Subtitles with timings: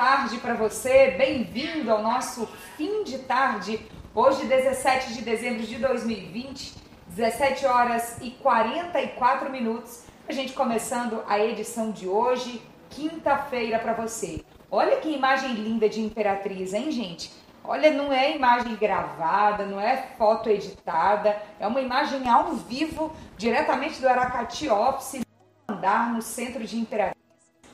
[0.00, 1.10] tarde para você.
[1.10, 3.86] Bem-vindo ao nosso fim de tarde.
[4.14, 6.74] Hoje, 17 de dezembro de 2020,
[7.08, 10.04] 17 horas e 44 minutos.
[10.26, 14.42] A gente começando a edição de hoje, quinta-feira para você.
[14.70, 17.30] Olha que imagem linda de Imperatriz, hein, gente?
[17.62, 24.00] Olha, não é imagem gravada, não é foto editada, é uma imagem ao vivo, diretamente
[24.00, 25.20] do Aracati Office,
[25.68, 27.19] andar no centro de Imperatriz.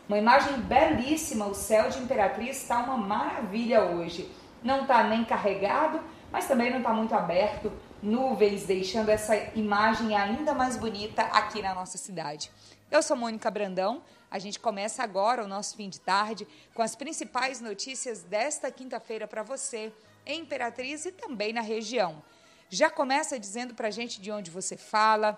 [0.09, 4.31] Uma imagem belíssima, o céu de Imperatriz está uma maravilha hoje.
[4.63, 10.55] Não está nem carregado, mas também não está muito aberto, nuvens deixando essa imagem ainda
[10.55, 12.53] mais bonita aqui na nossa cidade.
[12.89, 16.95] Eu sou Mônica Brandão, a gente começa agora o nosso fim de tarde com as
[16.95, 19.93] principais notícias desta quinta-feira para você,
[20.25, 22.23] em Imperatriz e também na região.
[22.71, 25.37] Já começa dizendo para a gente de onde você fala,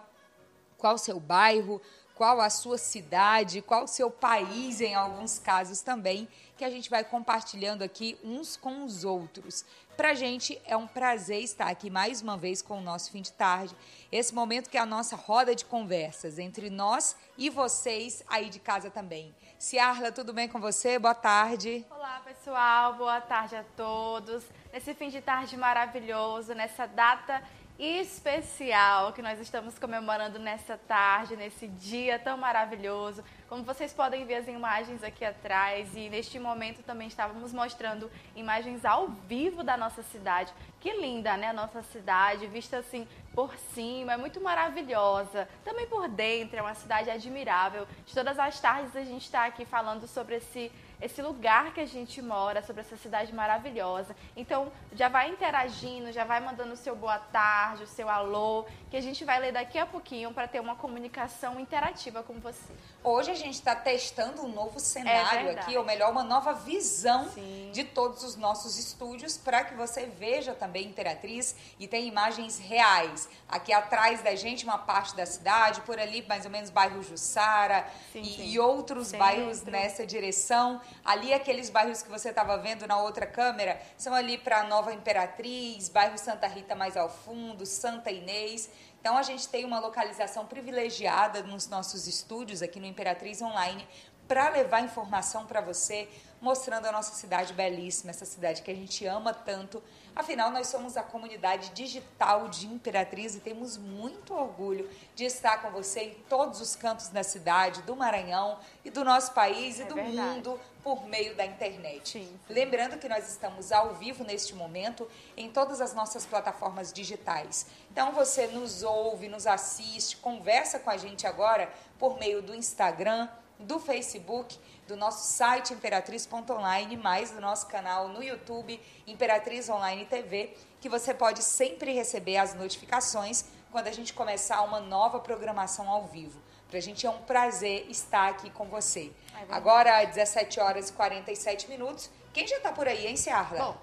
[0.77, 1.81] qual seu bairro,
[2.19, 6.91] qual a sua cidade, qual o seu país, em alguns casos também, que a gente
[6.91, 9.65] vai compartilhando aqui uns com os outros.
[9.97, 13.23] Para a gente é um prazer estar aqui mais uma vez com o nosso fim
[13.23, 13.73] de tarde.
[14.11, 18.59] Esse momento que é a nossa roda de conversas entre nós e vocês aí de
[18.59, 19.33] casa também.
[19.57, 20.99] Ciarla, tudo bem com você?
[20.99, 21.87] Boa tarde.
[21.89, 22.95] Olá, pessoal.
[22.95, 24.45] Boa tarde a todos.
[24.73, 27.43] Nesse fim de tarde maravilhoso, nessa data
[27.79, 33.23] especial que nós estamos comemorando nessa tarde, nesse dia tão maravilhoso.
[33.49, 38.85] Como vocês podem ver as imagens aqui atrás e neste momento também estávamos mostrando imagens
[38.85, 40.53] ao vivo da nossa cidade.
[40.81, 41.49] Que linda, né?
[41.49, 45.49] A nossa cidade, vista assim por cima, é muito maravilhosa.
[45.65, 47.87] Também por dentro, é uma cidade admirável.
[48.05, 51.87] De todas as tardes a gente está aqui falando sobre esse esse lugar que a
[51.87, 54.15] gente mora, sobre essa cidade maravilhosa.
[54.37, 58.97] Então, já vai interagindo, já vai mandando o seu boa tarde, o seu alô, que
[58.97, 62.73] a gente vai ler daqui a pouquinho para ter uma comunicação interativa com você.
[63.05, 67.29] Hoje a gente está testando um novo cenário é aqui, ou melhor, uma nova visão
[67.29, 67.71] Sim.
[67.73, 73.29] de todos os nossos estúdios para que você veja também Imperatriz e tem imagens reais.
[73.49, 77.87] Aqui atrás da gente, uma parte da cidade, por ali mais ou menos bairro Jussara
[78.13, 78.49] sim, e, sim.
[78.49, 79.19] e, outros Centro.
[79.27, 80.81] bairros nessa direção.
[81.05, 85.89] Ali aqueles bairros que você estava vendo na outra câmera são ali para Nova Imperatriz,
[85.89, 88.71] bairro Santa Rita mais ao fundo, Santa Inês.
[89.01, 93.87] Então a gente tem uma localização privilegiada nos nossos estúdios aqui no Imperatriz Online
[94.27, 96.09] para levar informação para você,
[96.41, 99.83] mostrando a nossa cidade belíssima, essa cidade que a gente ama tanto.
[100.19, 105.71] Afinal, nós somos a comunidade digital de Imperatriz e temos muito orgulho de estar com
[105.71, 109.87] você em todos os cantos da cidade, do Maranhão e do nosso país é e
[109.87, 110.17] do verdade.
[110.17, 112.19] mundo por meio da internet.
[112.19, 112.41] Sim.
[112.49, 117.69] Lembrando que nós estamos ao vivo neste momento em todas as nossas plataformas digitais.
[117.89, 123.29] Então você nos ouve, nos assiste, conversa com a gente agora por meio do Instagram,
[123.57, 130.57] do Facebook, do nosso site imperatriz.online, mais do nosso canal no YouTube Imperatriz Online TV,
[130.81, 136.07] que você pode sempre receber as notificações quando a gente começar uma nova programação ao
[136.07, 136.41] vivo.
[136.71, 139.13] Para a gente é um prazer estar aqui com você.
[139.35, 142.09] É Agora, 17 horas e 47 minutos.
[142.33, 143.59] Quem já está por aí, hein, Ciarla?
[143.59, 143.77] Bom,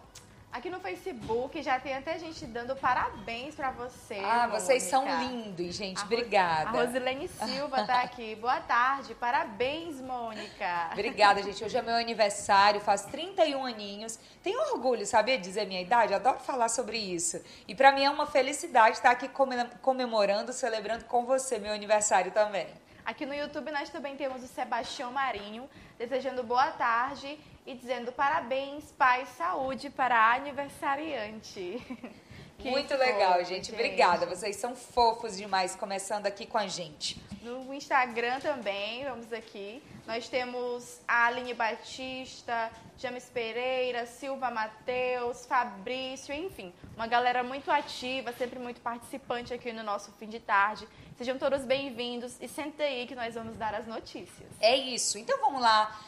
[0.56, 4.14] Aqui no Facebook já tem até gente dando parabéns para você.
[4.24, 4.60] Ah, Mônica.
[4.62, 6.00] vocês são lindos, gente.
[6.00, 6.70] A Obrigada.
[6.70, 8.36] A Rosilene Silva tá aqui.
[8.36, 9.14] Boa tarde.
[9.16, 10.92] Parabéns, Mônica.
[10.94, 11.62] Obrigada, gente.
[11.62, 14.18] Hoje é meu aniversário, faço 31 aninhos.
[14.42, 16.14] Tenho orgulho, sabia dizer minha idade?
[16.14, 17.44] Adoro falar sobre isso.
[17.68, 19.30] E para mim é uma felicidade estar aqui
[19.82, 22.68] comemorando, celebrando com você meu aniversário também.
[23.06, 28.92] Aqui no YouTube nós também temos o Sebastião Marinho, desejando boa tarde e dizendo parabéns,
[28.98, 31.82] paz, saúde para a aniversariante.
[32.58, 33.68] Que Muito fofo, legal, gente.
[33.68, 33.74] gente.
[33.74, 34.26] Obrigada.
[34.26, 37.22] Vocês são fofos demais começando aqui com a gente.
[37.42, 39.84] No Instagram também, vamos aqui.
[40.08, 48.32] Nós temos a Aline Batista, James Pereira, Silva Mateus, Fabrício, enfim, uma galera muito ativa,
[48.32, 50.88] sempre muito participante aqui no nosso fim de tarde.
[51.18, 54.50] Sejam todos bem-vindos e senta aí que nós vamos dar as notícias.
[54.62, 55.18] É isso.
[55.18, 56.00] Então vamos lá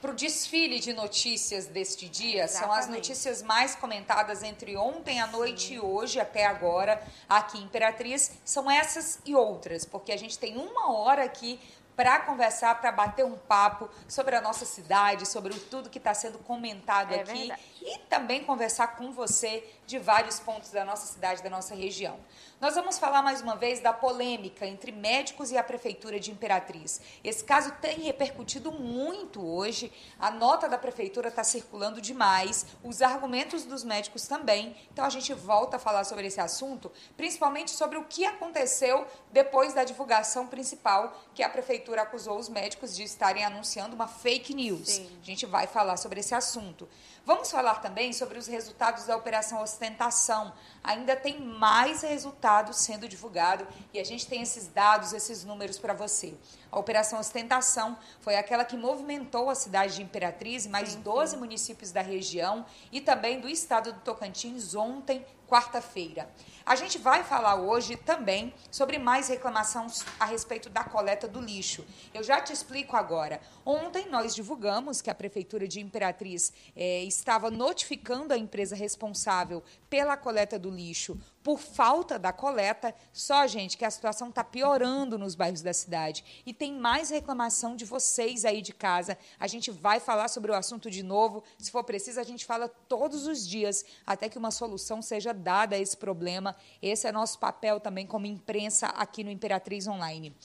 [0.00, 2.44] para o desfile de notícias deste dia.
[2.44, 2.66] Exatamente.
[2.66, 5.74] São as notícias mais comentadas entre ontem à noite Sim.
[5.74, 8.32] e hoje até agora aqui em Imperatriz.
[8.44, 11.58] São essas e outras, porque a gente tem uma hora aqui
[11.98, 16.38] para conversar, para bater um papo sobre a nossa cidade, sobre tudo que está sendo
[16.38, 17.60] comentado é aqui verdade.
[17.82, 22.20] e também conversar com você de vários pontos da nossa cidade, da nossa região.
[22.60, 27.00] Nós vamos falar mais uma vez da polêmica entre médicos e a prefeitura de Imperatriz.
[27.24, 29.90] Esse caso tem repercutido muito hoje.
[30.20, 34.76] A nota da prefeitura está circulando demais, os argumentos dos médicos também.
[34.92, 39.72] Então a gente volta a falar sobre esse assunto, principalmente sobre o que aconteceu depois
[39.72, 44.86] da divulgação principal que a prefeitura acusou os médicos de estarem anunciando uma fake news.
[44.86, 45.18] Sim.
[45.22, 46.86] A gente vai falar sobre esse assunto.
[47.24, 50.52] Vamos falar também sobre os resultados da Operação Ostentação.
[50.82, 55.92] Ainda tem mais resultados sendo divulgado e a gente tem esses dados, esses números para
[55.92, 56.34] você.
[56.70, 61.32] A Operação Ostentação foi aquela que movimentou a cidade de Imperatriz e mais sim, 12
[61.32, 61.36] sim.
[61.38, 66.28] municípios da região e também do estado do Tocantins ontem, quarta-feira.
[66.66, 71.86] A gente vai falar hoje também sobre mais reclamações a respeito da coleta do lixo.
[72.12, 73.40] Eu já te explico agora.
[73.64, 80.16] Ontem nós divulgamos que a Prefeitura de Imperatriz eh, estava notificando a empresa responsável pela
[80.16, 82.94] coleta do lixo por falta da coleta.
[83.10, 86.42] Só, gente, que a situação está piorando nos bairros da cidade.
[86.44, 89.16] E tem mais reclamação de vocês aí de casa.
[89.40, 91.42] A gente vai falar sobre o assunto de novo.
[91.58, 95.76] Se for preciso, a gente fala todos os dias até que uma solução seja dada
[95.76, 96.54] a esse problema.
[96.82, 100.36] Esse é nosso papel também como imprensa aqui no Imperatriz Online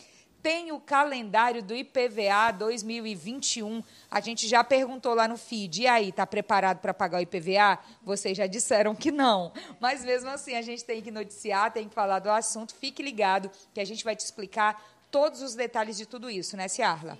[0.43, 3.81] tem o calendário do IPVA 2021.
[4.11, 5.83] A gente já perguntou lá no feed.
[5.83, 7.79] E aí, está preparado para pagar o IPVA?
[8.03, 9.53] Vocês já disseram que não.
[9.79, 12.75] Mas mesmo assim, a gente tem que noticiar, tem que falar do assunto.
[12.75, 16.67] Fique ligado que a gente vai te explicar todos os detalhes de tudo isso, né,
[16.67, 17.17] Ciarla?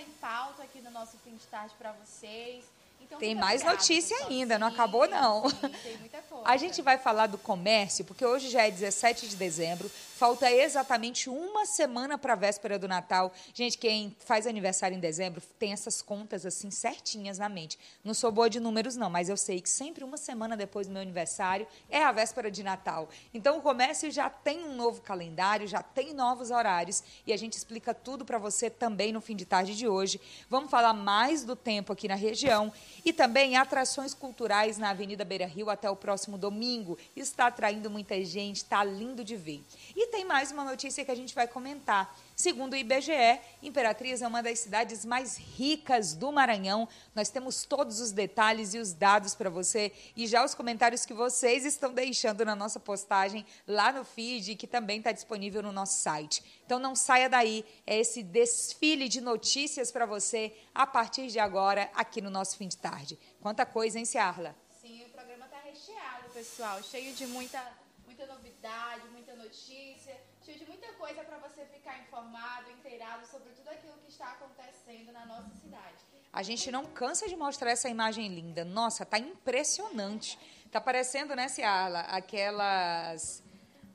[0.00, 2.64] Em pauta aqui no nosso fim de tarde para vocês.
[3.10, 5.48] Então, tem mais notícia ainda, não acabou não.
[5.50, 6.44] Sim, tem muita coisa.
[6.44, 9.90] A gente vai falar do comércio, porque hoje já é 17 de dezembro,
[10.20, 13.32] falta exatamente uma semana para a véspera do Natal.
[13.52, 17.78] Gente, quem faz aniversário em dezembro tem essas contas assim certinhas na mente.
[18.04, 20.92] Não sou boa de números não, mas eu sei que sempre uma semana depois do
[20.92, 23.08] meu aniversário é a véspera de Natal.
[23.34, 27.54] Então o comércio já tem um novo calendário, já tem novos horários e a gente
[27.54, 30.20] explica tudo para você também no fim de tarde de hoje.
[30.48, 32.72] Vamos falar mais do tempo aqui na região
[33.04, 36.98] e também atrações culturais na Avenida Beira Rio até o próximo domingo.
[37.14, 39.62] Está atraindo muita gente, está lindo de ver.
[39.96, 42.14] E tem mais uma notícia que a gente vai comentar.
[42.40, 46.88] Segundo o IBGE, Imperatriz é uma das cidades mais ricas do Maranhão.
[47.14, 51.12] Nós temos todos os detalhes e os dados para você e já os comentários que
[51.12, 55.98] vocês estão deixando na nossa postagem lá no feed, que também está disponível no nosso
[55.98, 56.42] site.
[56.64, 61.90] Então não saia daí, é esse desfile de notícias para você a partir de agora
[61.92, 63.18] aqui no nosso fim de tarde.
[63.42, 64.56] Quanta coisa, hein, Ciarla?
[64.80, 67.62] Sim, o programa está recheado, pessoal, cheio de muita,
[68.06, 70.16] muita novidade, muita notícia
[70.50, 75.12] cheio de muita coisa para você ficar informado, inteirado sobre tudo aquilo que está acontecendo
[75.12, 76.04] na nossa cidade.
[76.32, 78.64] A gente não cansa de mostrar essa imagem linda.
[78.64, 80.38] Nossa, tá impressionante.
[80.70, 83.42] Tá parecendo, né, Ciala, aquelas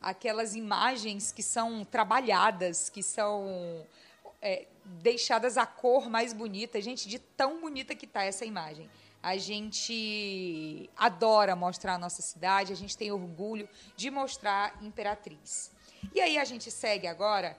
[0.02, 3.86] aquelas imagens que são trabalhadas, que são
[4.42, 6.80] é, deixadas a cor mais bonita.
[6.80, 8.90] Gente, de tão bonita que tá essa imagem.
[9.22, 15.75] A gente adora mostrar a nossa cidade, a gente tem orgulho de mostrar Imperatriz.
[16.13, 17.57] E aí a gente segue agora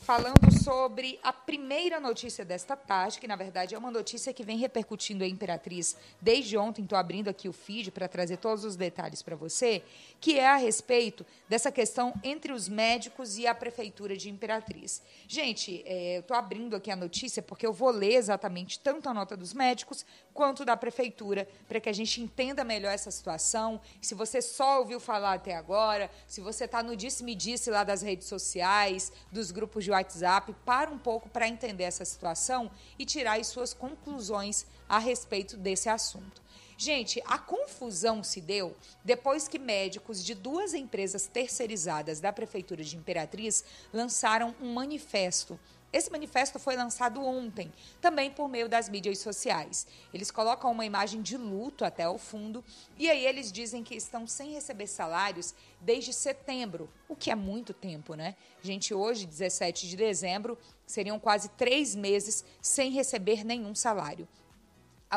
[0.00, 4.56] falando sobre a primeira notícia desta tarde, que na verdade é uma notícia que vem
[4.56, 6.82] repercutindo a Imperatriz desde ontem.
[6.82, 9.82] Estou abrindo aqui o feed para trazer todos os detalhes para você,
[10.18, 15.02] que é a respeito dessa questão entre os médicos e a Prefeitura de Imperatriz.
[15.28, 19.14] Gente, é, eu estou abrindo aqui a notícia porque eu vou ler exatamente tanto a
[19.14, 23.80] nota dos médicos quanto da Prefeitura, para que a gente entenda melhor essa situação.
[24.00, 28.26] Se você só ouviu falar até agora, se você está no disse-me-disse lá das redes
[28.26, 33.48] sociais, dos grupos de WhatsApp, para um pouco para entender essa situação e tirar as
[33.48, 36.42] suas conclusões a respeito desse assunto.
[36.76, 42.96] Gente, a confusão se deu depois que médicos de duas empresas terceirizadas da Prefeitura de
[42.96, 45.60] Imperatriz lançaram um manifesto
[45.92, 49.86] esse manifesto foi lançado ontem, também por meio das mídias sociais.
[50.14, 52.64] Eles colocam uma imagem de luto até o fundo
[52.96, 57.74] e aí eles dizem que estão sem receber salários desde setembro, o que é muito
[57.74, 58.36] tempo, né?
[58.62, 60.56] Gente, hoje, 17 de dezembro,
[60.86, 64.28] seriam quase três meses sem receber nenhum salário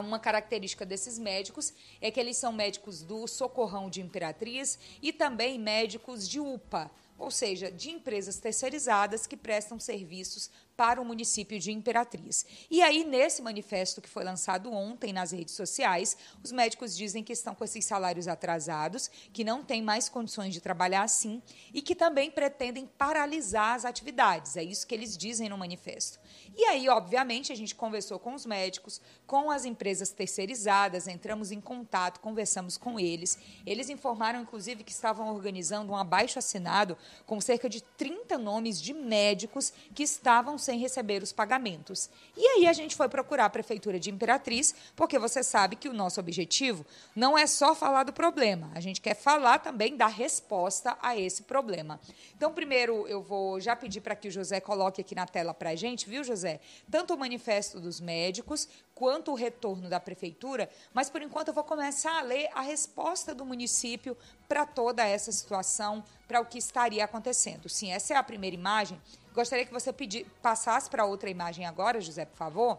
[0.01, 5.59] uma característica desses médicos é que eles são médicos do Socorrão de Imperatriz e também
[5.59, 6.89] médicos de UPA,
[7.23, 12.45] ou seja, de empresas terceirizadas que prestam serviços para o município de Imperatriz.
[12.69, 17.33] E aí, nesse manifesto que foi lançado ontem nas redes sociais, os médicos dizem que
[17.33, 21.41] estão com esses salários atrasados, que não têm mais condições de trabalhar assim
[21.73, 24.57] e que também pretendem paralisar as atividades.
[24.57, 26.19] É isso que eles dizem no manifesto.
[26.55, 31.59] E aí, obviamente, a gente conversou com os médicos, com as empresas terceirizadas, entramos em
[31.59, 33.39] contato, conversamos com eles.
[33.65, 38.93] Eles informaram, inclusive, que estavam organizando um abaixo assinado com cerca de 30 nomes de
[38.93, 42.09] médicos que estavam sem receber os pagamentos.
[42.35, 45.93] E aí a gente foi procurar a Prefeitura de Imperatriz, porque você sabe que o
[45.93, 50.97] nosso objetivo não é só falar do problema, a gente quer falar também da resposta
[51.01, 51.99] a esse problema.
[52.35, 55.71] Então, primeiro, eu vou já pedir para que o José coloque aqui na tela para
[55.71, 56.59] a gente, viu, José?
[56.89, 61.63] Tanto o manifesto dos médicos quanto o retorno da Prefeitura, mas por enquanto eu vou
[61.63, 67.03] começar a ler a resposta do município para toda essa situação, para o que estaria
[67.03, 67.67] acontecendo.
[67.67, 69.01] Sim, essa é a primeira imagem.
[69.33, 69.93] Gostaria que você
[70.41, 72.77] passasse para outra imagem agora, José, por favor.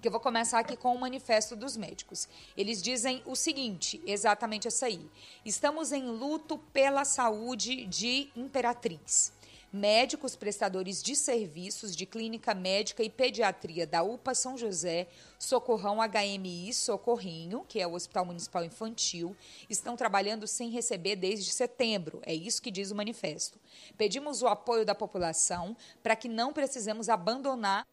[0.00, 2.28] Que eu vou começar aqui com o manifesto dos médicos.
[2.56, 5.10] Eles dizem o seguinte, exatamente essa aí.
[5.44, 9.36] Estamos em luto pela saúde de Imperatriz
[9.72, 15.06] médicos prestadores de serviços de clínica médica e pediatria da UPA São José,
[15.38, 19.36] Socorrão HMI Socorrinho, que é o Hospital Municipal Infantil,
[19.68, 22.20] estão trabalhando sem receber desde setembro.
[22.24, 23.58] É isso que diz o manifesto.
[23.96, 27.86] Pedimos o apoio da população para que não precisemos abandonar.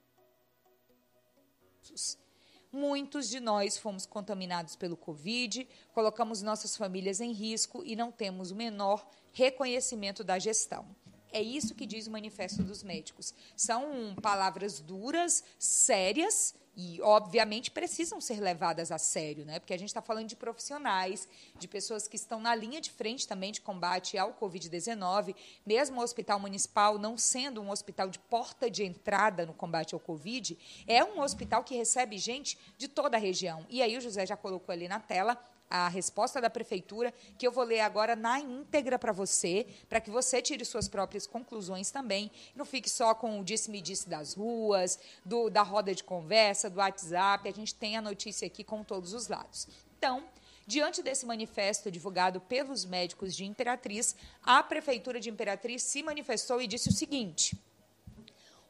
[2.72, 8.51] Muitos de nós fomos contaminados pelo Covid, colocamos nossas famílias em risco e não temos
[8.51, 10.86] o menor reconhecimento da gestão.
[11.35, 13.33] É isso que diz o Manifesto dos Médicos.
[13.57, 19.59] São palavras duras, sérias e, obviamente, precisam ser levadas a sério, né?
[19.59, 21.27] Porque a gente está falando de profissionais,
[21.59, 25.35] de pessoas que estão na linha de frente também de combate ao Covid-19.
[25.65, 29.99] Mesmo o Hospital Municipal, não sendo um hospital de porta de entrada no combate ao
[29.99, 33.65] Covid, é um hospital que recebe gente de toda a região.
[33.69, 35.37] E aí o José já colocou ali na tela
[35.69, 40.10] a resposta da prefeitura, que eu vou ler agora na íntegra para você, para que
[40.10, 42.31] você tire suas próprias conclusões também.
[42.55, 47.48] Não fique só com o disse-me-disse das ruas, do, da roda de conversa, do WhatsApp.
[47.48, 49.67] A gente tem a notícia aqui com todos os lados.
[49.98, 50.24] Então,
[50.67, 56.65] Diante desse manifesto divulgado pelos médicos de Imperatriz, a Prefeitura de Imperatriz se manifestou e
[56.65, 57.55] disse o seguinte: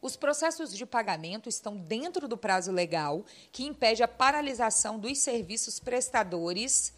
[0.06, 5.80] os processos de pagamento estão dentro do prazo legal, que impede a paralisação dos serviços
[5.80, 6.94] prestadores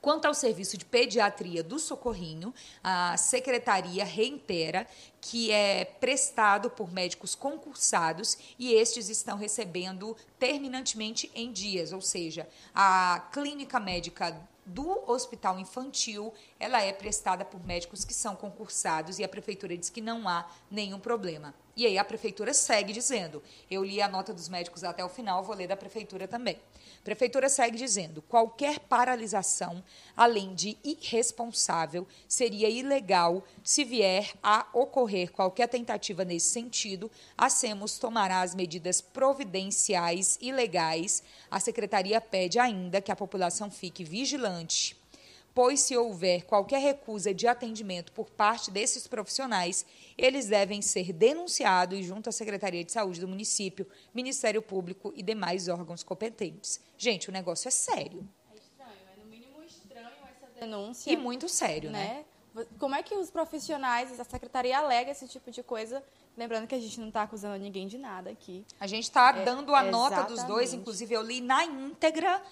[0.00, 4.84] Quanto ao serviço de pediatria do Socorrinho, a secretaria reitera
[5.22, 12.48] que é prestado por médicos concursados e estes estão recebendo terminantemente em dias, ou seja,
[12.74, 14.36] a clínica médica
[14.66, 19.90] do hospital infantil, ela é prestada por médicos que são concursados e a prefeitura diz
[19.90, 21.54] que não há nenhum problema.
[21.74, 25.42] E aí a prefeitura segue dizendo, eu li a nota dos médicos até o final,
[25.42, 26.60] vou ler da prefeitura também.
[27.00, 29.82] A prefeitura segue dizendo: qualquer paralisação,
[30.16, 37.10] além de irresponsável, seria ilegal se vier a ocorrer qualquer tentativa nesse sentido.
[37.36, 41.22] A SEMOS tomará as medidas providenciais e legais.
[41.50, 44.96] A secretaria pede ainda que a população fique vigilante
[45.54, 49.84] pois se houver qualquer recusa de atendimento por parte desses profissionais,
[50.16, 55.68] eles devem ser denunciados junto à Secretaria de Saúde do município, Ministério Público e demais
[55.68, 56.80] órgãos competentes.
[56.96, 58.26] Gente, o negócio é sério.
[58.50, 61.12] É estranho, é no mínimo estranho essa denúncia.
[61.12, 62.04] E muito sério, né?
[62.04, 62.24] né?
[62.78, 66.02] Como é que os profissionais, a secretaria alega esse tipo de coisa?
[66.36, 68.64] Lembrando que a gente não está acusando ninguém de nada aqui.
[68.80, 72.42] A gente está é, dando a nota dos dois, inclusive eu li na íntegra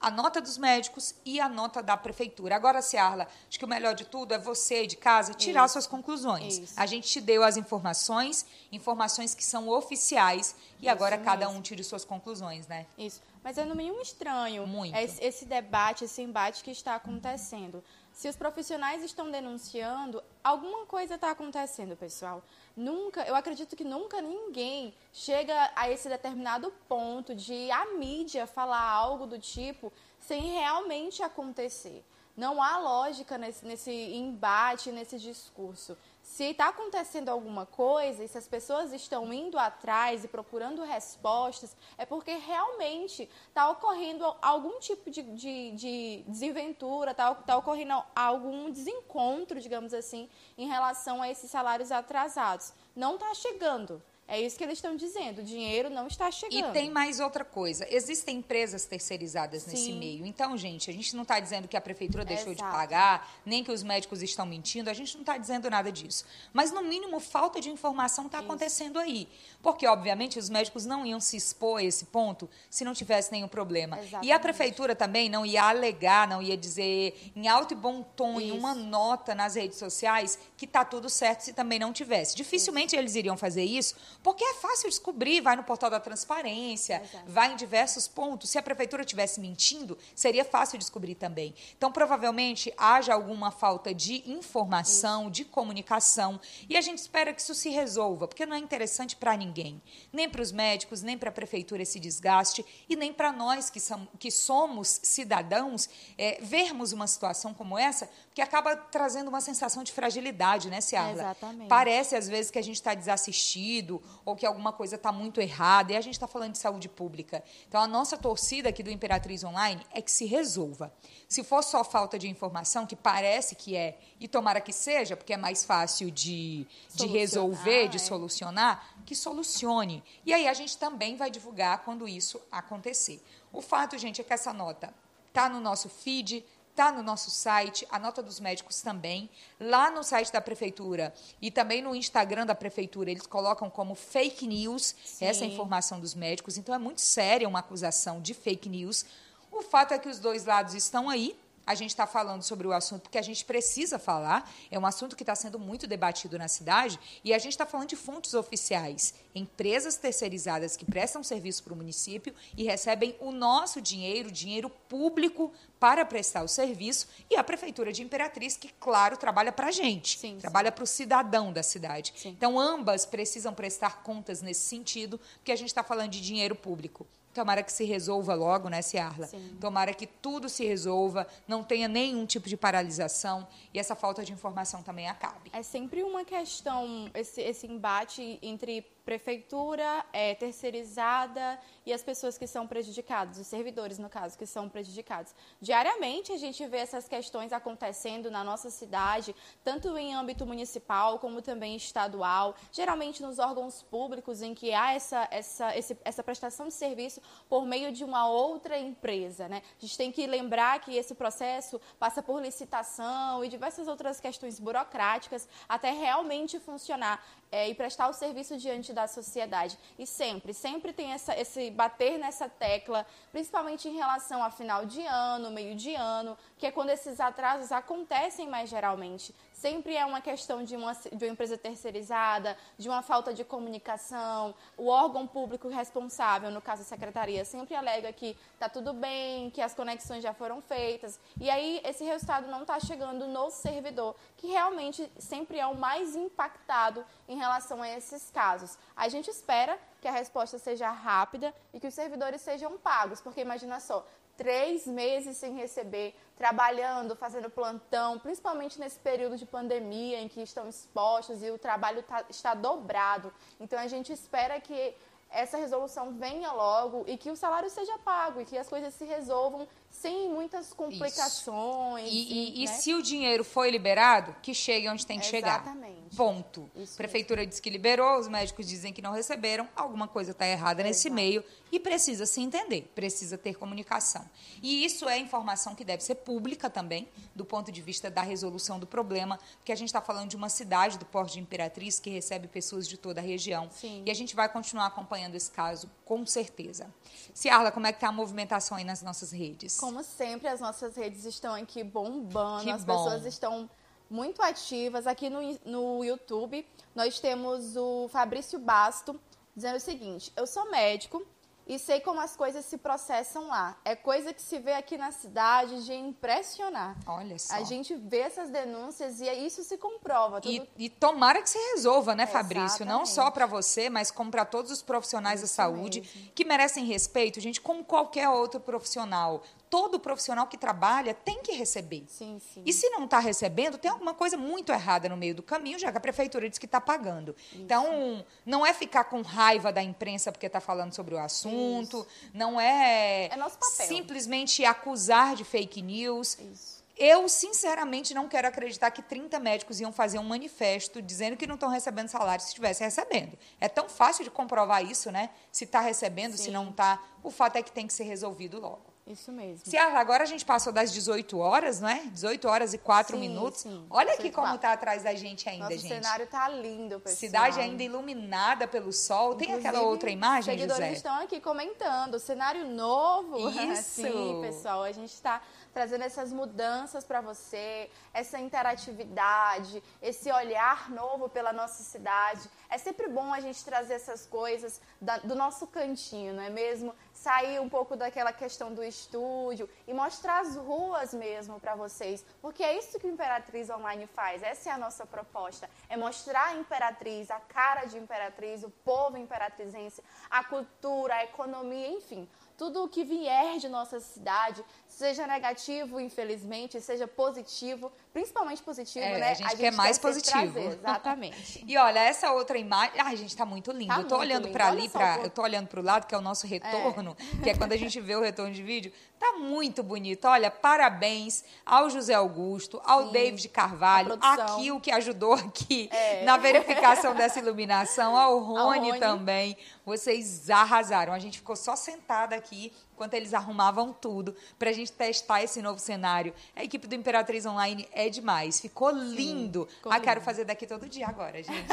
[0.00, 2.56] a nota dos médicos e a nota da prefeitura.
[2.56, 5.74] Agora, Ciarla, acho que o melhor de tudo é você, de casa, tirar Isso.
[5.74, 6.58] suas conclusões.
[6.58, 6.74] Isso.
[6.74, 11.60] A gente te deu as informações, informações que são oficiais, e Isso agora cada um
[11.60, 12.86] tire suas conclusões, né?
[12.96, 13.20] Isso.
[13.44, 14.94] Mas é no mínimo estranho Muito.
[14.96, 17.82] Esse, esse debate, esse embate que está acontecendo.
[18.20, 22.44] Se os profissionais estão denunciando, alguma coisa está acontecendo, pessoal.
[22.76, 28.82] Nunca, eu acredito que nunca ninguém chega a esse determinado ponto de a mídia falar
[28.82, 32.04] algo do tipo sem realmente acontecer.
[32.36, 35.96] Não há lógica nesse, nesse embate, nesse discurso
[36.30, 41.76] se está acontecendo alguma coisa e se as pessoas estão indo atrás e procurando respostas,
[41.98, 48.70] é porque realmente está ocorrendo algum tipo de, de, de desventura, está tá ocorrendo algum
[48.70, 52.72] desencontro, digamos assim, em relação a esses salários atrasados.
[52.94, 54.00] Não está chegando.
[54.30, 55.40] É isso que eles estão dizendo.
[55.40, 56.70] O dinheiro não está chegando.
[56.70, 57.84] E tem mais outra coisa.
[57.90, 59.70] Existem empresas terceirizadas Sim.
[59.70, 60.24] nesse meio.
[60.24, 62.70] Então, gente, a gente não está dizendo que a prefeitura deixou Exato.
[62.70, 64.88] de pagar, nem que os médicos estão mentindo.
[64.88, 66.24] A gente não está dizendo nada disso.
[66.52, 69.26] Mas, no mínimo, falta de informação está acontecendo aí.
[69.60, 73.48] Porque, obviamente, os médicos não iam se expor a esse ponto se não tivesse nenhum
[73.48, 73.98] problema.
[73.98, 74.28] Exatamente.
[74.28, 78.40] E a prefeitura também não ia alegar, não ia dizer em alto e bom tom,
[78.40, 78.54] isso.
[78.54, 82.36] em uma nota nas redes sociais, que está tudo certo se também não tivesse.
[82.36, 83.00] Dificilmente isso.
[83.00, 87.30] eles iriam fazer isso porque é fácil descobrir, vai no portal da transparência, Exato.
[87.30, 88.50] vai em diversos pontos.
[88.50, 91.54] Se a prefeitura estivesse mentindo, seria fácil descobrir também.
[91.76, 95.30] Então, provavelmente, haja alguma falta de informação, isso.
[95.30, 99.36] de comunicação, e a gente espera que isso se resolva, porque não é interessante para
[99.36, 99.80] ninguém,
[100.12, 103.80] nem para os médicos, nem para a prefeitura esse desgaste, e nem para nós que,
[103.80, 108.08] são, que somos cidadãos, é, vermos uma situação como essa,
[108.40, 111.12] que acaba trazendo uma sensação de fragilidade, né, Ciarla?
[111.12, 111.68] Exatamente.
[111.68, 115.92] Parece, às vezes, que a gente está desassistido ou que alguma coisa está muito errada,
[115.92, 117.44] e a gente está falando de saúde pública.
[117.68, 120.90] Então, a nossa torcida aqui do Imperatriz Online é que se resolva.
[121.28, 125.34] Se for só falta de informação, que parece que é, e tomara que seja, porque
[125.34, 128.00] é mais fácil de, de resolver, de é.
[128.00, 130.02] solucionar, que solucione.
[130.24, 133.22] E aí a gente também vai divulgar quando isso acontecer.
[133.52, 134.94] O fato, gente, é que essa nota
[135.28, 139.28] está no nosso feed, está no nosso site, a nota dos médicos também.
[139.58, 144.46] Lá no site da prefeitura e também no Instagram da prefeitura, eles colocam como fake
[144.46, 145.26] news Sim.
[145.26, 146.56] essa informação dos médicos.
[146.56, 149.04] Então é muito séria uma acusação de fake news.
[149.52, 151.36] O fato é que os dois lados estão aí,
[151.70, 154.50] a gente está falando sobre o assunto porque a gente precisa falar.
[154.72, 157.88] É um assunto que está sendo muito debatido na cidade e a gente está falando
[157.88, 163.80] de fontes oficiais, empresas terceirizadas que prestam serviço para o município e recebem o nosso
[163.80, 169.52] dinheiro, dinheiro público, para prestar o serviço e a prefeitura de Imperatriz que, claro, trabalha
[169.52, 172.12] para a gente, sim, trabalha para o cidadão da cidade.
[172.16, 172.30] Sim.
[172.30, 177.06] Então, ambas precisam prestar contas nesse sentido, porque a gente está falando de dinheiro público.
[177.40, 179.26] Tomara que se resolva logo, né, Ciarla?
[179.26, 179.56] Sim.
[179.58, 184.30] Tomara que tudo se resolva, não tenha nenhum tipo de paralisação e essa falta de
[184.30, 185.50] informação também acabe.
[185.50, 192.46] É sempre uma questão, esse, esse embate entre prefeitura é, terceirizada e as pessoas que
[192.46, 195.34] são prejudicadas, os servidores, no caso, que são prejudicados.
[195.60, 201.42] Diariamente a gente vê essas questões acontecendo na nossa cidade, tanto em âmbito municipal como
[201.42, 206.74] também estadual, geralmente nos órgãos públicos em que há essa, essa, esse, essa prestação de
[206.74, 209.48] serviço por meio de uma outra empresa.
[209.48, 209.60] Né?
[209.76, 214.60] A gente tem que lembrar que esse processo passa por licitação e diversas outras questões
[214.60, 219.78] burocráticas até realmente funcionar é, e prestar o serviço diante da sociedade.
[219.98, 225.04] E sempre, sempre tem essa, esse bater nessa tecla, principalmente em relação a final de
[225.04, 229.34] ano, meio de ano, que é quando esses atrasos acontecem mais geralmente.
[229.50, 234.54] Sempre é uma questão de uma, de uma empresa terceirizada, de uma falta de comunicação.
[234.76, 239.62] O órgão público responsável, no caso a secretaria, sempre alega que está tudo bem, que
[239.62, 241.18] as conexões já foram feitas.
[241.40, 246.14] E aí esse resultado não está chegando no servidor, que realmente sempre é o mais
[246.14, 248.76] impactado em relação a esses casos.
[248.94, 253.40] A gente espera que a resposta seja rápida e que os servidores sejam pagos, porque
[253.40, 254.06] imagina só,
[254.40, 260.66] três meses sem receber, trabalhando, fazendo plantão, principalmente nesse período de pandemia em que estão
[260.66, 263.30] expostos e o trabalho tá, está dobrado.
[263.60, 264.94] Então a gente espera que
[265.30, 269.04] essa resolução venha logo e que o salário seja pago e que as coisas se
[269.04, 272.08] resolvam sem muitas complicações.
[272.10, 272.64] E, e, né?
[272.64, 275.62] e, se o dinheiro foi liberado, que chegue onde tem que Exatamente.
[275.62, 275.62] chegar.
[275.62, 276.16] Exatamente.
[276.16, 276.70] Ponto.
[276.74, 277.50] Isso Prefeitura mesmo.
[277.50, 281.14] diz que liberou, os médicos dizem que não receberam, alguma coisa está errada nesse Exato.
[281.14, 284.28] meio e precisa se entender, precisa ter comunicação.
[284.62, 288.80] E isso é informação que deve ser pública também, do ponto de vista da resolução
[288.80, 292.10] do problema, porque a gente está falando de uma cidade do Porto de Imperatriz que
[292.10, 293.68] recebe pessoas de toda a região.
[293.70, 294.02] Sim.
[294.04, 296.92] E a gente vai continuar acompanhando acompanhando esse caso, com certeza.
[297.34, 299.76] Ciarla, como é que está a movimentação aí nas nossas redes?
[299.80, 302.96] Como sempre, as nossas redes estão aqui bombando, que as bom.
[302.96, 303.68] pessoas estão
[304.08, 305.06] muito ativas.
[305.06, 309.18] Aqui no, no YouTube, nós temos o Fabrício Basto
[309.54, 311.24] dizendo o seguinte: eu sou médico
[311.70, 313.76] e sei como as coisas se processam lá.
[313.84, 316.96] É coisa que se vê aqui na cidade de impressionar.
[317.06, 317.54] Olha só.
[317.54, 320.40] A gente vê essas denúncias e isso se comprova.
[320.40, 320.52] Tudo...
[320.52, 322.84] E, e, tomara que se resolva, né, Fabrício?
[322.84, 326.32] Não só para você, mas como para todos os profissionais isso da saúde mesmo.
[326.34, 329.40] que merecem respeito, gente, como qualquer outro profissional
[329.70, 332.04] todo profissional que trabalha tem que receber.
[332.08, 332.62] Sim, sim.
[332.66, 335.92] E se não está recebendo, tem alguma coisa muito errada no meio do caminho, já
[335.92, 337.34] que a prefeitura diz que está pagando.
[337.52, 337.62] Isso.
[337.62, 342.30] Então, não é ficar com raiva da imprensa porque está falando sobre o assunto, Isso.
[342.34, 346.36] não é, é simplesmente acusar de fake news.
[346.38, 346.80] Isso.
[346.96, 351.54] Eu, sinceramente, não quero acreditar que 30 médicos iam fazer um manifesto dizendo que não
[351.54, 353.38] estão recebendo salário se estivessem recebendo.
[353.58, 355.30] É tão fácil de comprovar isso, né?
[355.50, 356.44] Se está recebendo, Sim.
[356.44, 357.02] se não está.
[357.22, 358.89] O fato é que tem que ser resolvido logo.
[359.06, 359.68] Isso mesmo.
[359.68, 362.02] Ciara, agora a gente passou das 18 horas, não é?
[362.06, 363.60] 18 horas e 4 sim, minutos.
[363.62, 365.92] Sim, Olha aqui como está atrás da gente ainda, Nosso gente.
[365.92, 367.16] O cenário está lindo, pessoal.
[367.16, 369.32] Cidade ainda iluminada pelo sol.
[369.32, 370.96] Inclusive, Tem aquela outra imagem, seguidores José?
[370.96, 372.18] estão aqui comentando.
[372.18, 373.50] Cenário novo.
[373.72, 374.02] Isso.
[374.02, 374.82] sim, pessoal.
[374.82, 381.82] A gente está trazendo essas mudanças para você, essa interatividade, esse olhar novo pela nossa
[381.82, 382.48] cidade.
[382.68, 386.94] É sempre bom a gente trazer essas coisas da, do nosso cantinho, não é mesmo?
[387.12, 392.62] Sair um pouco daquela questão do estúdio e mostrar as ruas mesmo para vocês, porque
[392.62, 394.42] é isso que o Imperatriz Online faz.
[394.42, 399.16] Essa é a nossa proposta, é mostrar a Imperatriz, a cara de Imperatriz, o povo
[399.16, 402.28] imperatrizense, a cultura, a economia, enfim,
[402.60, 409.18] tudo o que vier de nossa cidade, seja negativo, infelizmente, seja positivo, principalmente positivo, é,
[409.18, 409.30] né?
[409.30, 410.52] A gente, a gente quer mais positivo.
[410.52, 411.64] Trazer, exatamente.
[411.66, 413.94] e olha, essa outra imagem, ai, gente, tá muito lindo.
[413.94, 416.14] Tá eu tô muito olhando para ali, pra, eu tô olhando para o lado, que
[416.14, 417.42] é o nosso retorno, é.
[417.44, 418.92] que é quando a gente vê o retorno de vídeo.
[419.18, 420.26] Tá muito bonito.
[420.26, 426.24] Olha, parabéns ao José Augusto, ao Sim, David Carvalho, aqui o que ajudou aqui é.
[426.24, 429.56] na verificação dessa iluminação, ao Rony, Rony também.
[429.90, 431.12] Vocês arrasaram.
[431.12, 435.62] A gente ficou só sentada aqui enquanto eles arrumavam tudo para a gente testar esse
[435.62, 436.34] novo cenário.
[436.54, 438.60] A equipe do Imperatriz Online é demais.
[438.60, 439.66] Ficou lindo.
[439.70, 440.04] Sim, ficou ah, lindo.
[440.04, 441.66] quero fazer daqui todo dia agora, gente.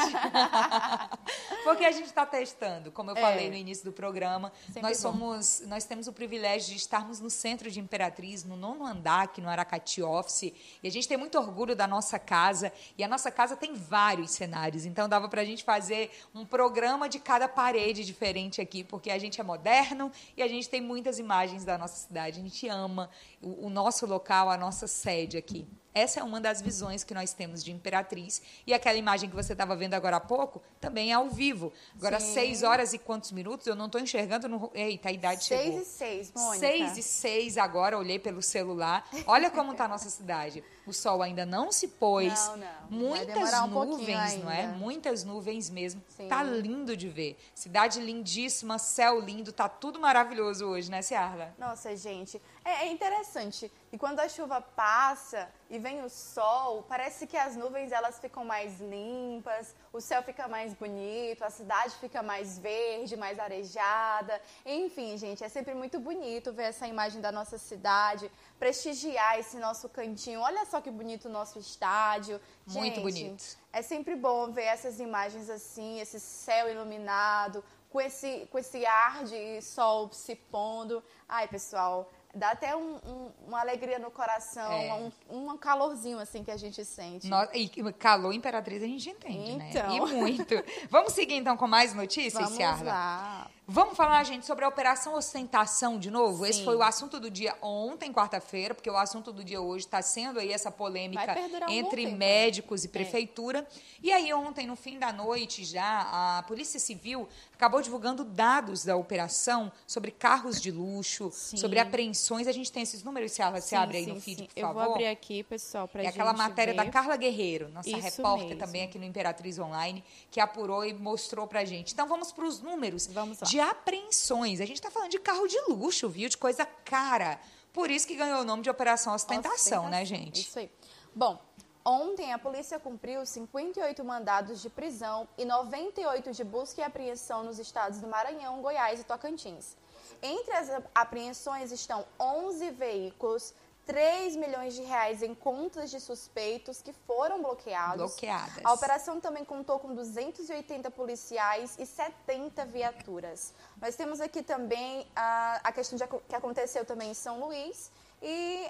[1.66, 3.20] Porque a gente está testando, como eu É.
[3.20, 4.54] falei no início do programa.
[4.68, 5.12] Sempre nós bom.
[5.12, 9.42] somos, nós temos o privilégio de estarmos no centro de Imperatriz, no nono andar, aqui
[9.42, 10.54] no Aracati Office.
[10.82, 12.72] E a gente tem muito orgulho da nossa casa.
[12.98, 14.86] E a nossa casa tem vários cenários.
[14.86, 19.20] Então dava para a gente fazer um programa de cada parede diferente aqui, porque a
[19.20, 22.40] gente é moderno e a gente tem muitas imagens da nossa cidade.
[22.40, 23.10] A gente ama
[23.42, 25.68] o, o nosso local, a nossa sede aqui.
[25.98, 28.40] Essa é uma das visões que nós temos de Imperatriz.
[28.68, 31.74] E aquela imagem que você estava vendo agora há pouco também é ao vivo.
[31.96, 32.34] Agora, Sim.
[32.36, 33.66] seis horas e quantos minutos?
[33.66, 34.70] Eu não estou enxergando no.
[34.76, 35.82] Eita, a idade Seis chegou.
[35.82, 36.60] e seis, Mônica.
[36.60, 39.10] Seis e seis agora, olhei pelo celular.
[39.26, 40.64] Olha como está a nossa cidade.
[40.86, 42.34] O sol ainda não se pôs.
[42.48, 42.68] Não, não.
[42.92, 44.68] Muitas um nuvens, não é?
[44.68, 46.02] Muitas nuvens mesmo.
[46.10, 46.28] Sim.
[46.28, 47.38] Tá lindo de ver.
[47.56, 51.54] Cidade lindíssima, céu lindo, tá tudo maravilhoso hoje, né, Ciarla?
[51.58, 53.72] Nossa, gente, é, é interessante.
[53.94, 58.44] E quando a chuva passa e vem o sol, parece que as nuvens elas ficam
[58.44, 64.42] mais limpas, o céu fica mais bonito, a cidade fica mais verde, mais arejada.
[64.66, 69.88] Enfim, gente, é sempre muito bonito ver essa imagem da nossa cidade, prestigiar esse nosso
[69.88, 70.42] cantinho.
[70.42, 72.42] Olha só que bonito o nosso estádio.
[72.68, 73.58] Muito Gente, bonito.
[73.72, 79.24] É sempre bom ver essas imagens assim, esse céu iluminado, com esse, com esse ar
[79.24, 81.04] de sol se pondo.
[81.28, 84.94] Ai, pessoal, dá até um- um- uma alegria no coração, É.
[85.30, 87.28] um, um calorzinho assim que a gente sente.
[87.28, 89.90] No- e calor imperatriz a gente entende, Então.
[89.90, 89.96] né?
[89.96, 90.54] E muito.
[90.90, 92.84] Vamos seguir então com mais notícias, Vamos Ciarla?
[92.92, 93.48] lá.
[93.70, 96.46] Vamos falar, gente, sobre a Operação Ostentação de novo?
[96.46, 96.64] Esse Sim.
[96.64, 100.40] foi o assunto do dia ontem, quarta-feira, porque o assunto do dia hoje está sendo
[100.40, 101.36] aí essa polêmica
[101.68, 102.18] entre tempo, né?
[102.18, 103.68] médicos e prefeitura.
[104.02, 108.96] E aí ontem, no fim da noite já, a Polícia Civil acabou divulgando dados da
[108.96, 111.58] operação sobre carros de luxo, Sim.
[111.58, 112.48] sobre apreensões.
[112.48, 114.46] A gente tem esses números, Ciarla, você Sim, abre aí no feed, sim.
[114.46, 114.84] por Eu favor?
[114.86, 116.86] vou abrir aqui, pessoal, pra É gente aquela matéria ver.
[116.86, 118.62] da Carla Guerreiro, nossa Isso repórter mesmo.
[118.66, 120.02] também aqui no Imperatriz Online,
[120.32, 121.92] que apurou e mostrou pra gente.
[121.94, 123.46] Então vamos para os números Vamos lá.
[123.48, 124.62] de apreensões.
[124.62, 126.30] A gente está falando de carro de luxo, viu?
[126.30, 127.40] De coisa cara.
[127.74, 130.42] Por isso que ganhou o nome de Operação Ostentação, né, gente?
[130.42, 130.72] Isso aí.
[131.14, 131.40] Bom,
[131.86, 137.60] ontem a polícia cumpriu 58 mandados de prisão e 98 de busca e apreensão nos
[137.60, 139.78] estados do Maranhão, Goiás e Tocantins.
[140.22, 143.54] Entre as apreensões estão 11 veículos,
[143.88, 148.12] 3 milhões de reais em contas de suspeitos que foram bloqueados.
[148.12, 148.64] Bloqueadas.
[148.64, 153.54] A operação também contou com 280 policiais e 70 viaturas.
[153.82, 157.90] Nós temos aqui também a, a questão de, que aconteceu também em São Luís
[158.22, 158.70] e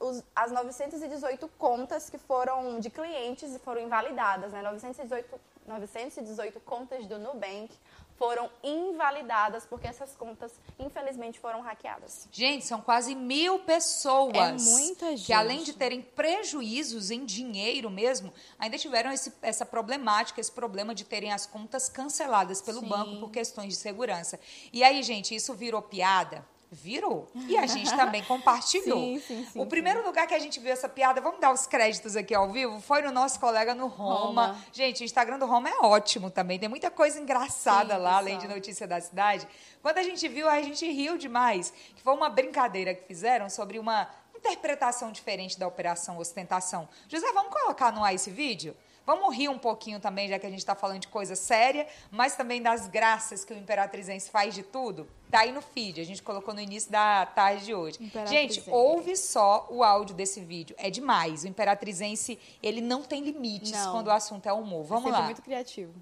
[0.00, 4.62] os, as 918 contas que foram de clientes e foram invalidadas, né?
[4.62, 7.70] 918, 918 contas do Nubank
[8.16, 12.28] foram invalidadas porque essas contas, infelizmente, foram hackeadas.
[12.30, 14.34] Gente, são quase mil pessoas.
[14.34, 15.26] É muita gente.
[15.26, 20.94] Que além de terem prejuízos em dinheiro mesmo, ainda tiveram esse, essa problemática, esse problema
[20.94, 22.88] de terem as contas canceladas pelo Sim.
[22.88, 24.38] banco por questões de segurança.
[24.72, 26.44] E aí, gente, isso virou piada?
[26.74, 27.30] Virou.
[27.48, 28.98] E a gente também compartilhou.
[28.98, 31.66] Sim, sim, sim, o primeiro lugar que a gente viu essa piada, vamos dar os
[31.66, 34.48] créditos aqui ao vivo, foi no nosso colega no Roma.
[34.48, 34.64] Roma.
[34.72, 36.58] Gente, o Instagram do Roma é ótimo também.
[36.58, 39.46] Tem muita coisa engraçada lá, além de notícia da cidade.
[39.80, 41.72] Quando a gente viu, a gente riu demais.
[41.94, 46.88] Que foi uma brincadeira que fizeram sobre uma interpretação diferente da operação ostentação.
[47.08, 48.76] José, vamos colocar no ar esse vídeo?
[49.06, 52.36] Vamos rir um pouquinho também, já que a gente está falando de coisa séria, mas
[52.36, 55.06] também das graças que o Imperatrizense faz de tudo.
[55.30, 57.98] Tá aí no feed, a gente colocou no início da tarde de hoje.
[58.26, 60.74] Gente, ouve só o áudio desse vídeo.
[60.78, 61.44] É demais.
[61.44, 63.92] O Imperatrizense, ele não tem limites não.
[63.92, 64.84] quando o assunto é humor.
[64.84, 65.22] Vamos lá.
[65.22, 65.92] muito criativo.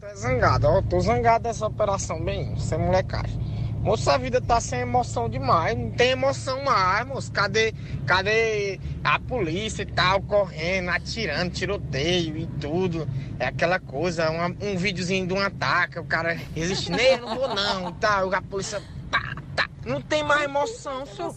[0.00, 0.82] Tô zangado, ó.
[0.82, 3.63] Tô zangado dessa operação bem, sem molecagem.
[3.84, 5.76] Moço, a vida tá sem emoção demais.
[5.76, 7.30] Não tem emoção mais, moço.
[7.30, 7.74] Cadê,
[8.06, 13.06] cadê a polícia e tal, correndo, atirando, tiroteio e tudo.
[13.38, 17.54] É aquela coisa, uma, um videozinho de um ataque, o cara resiste, nem não vou
[17.54, 18.34] não, e tal.
[18.34, 19.68] A polícia, tá, tá.
[19.84, 21.34] Não tem mais emoção, senhor.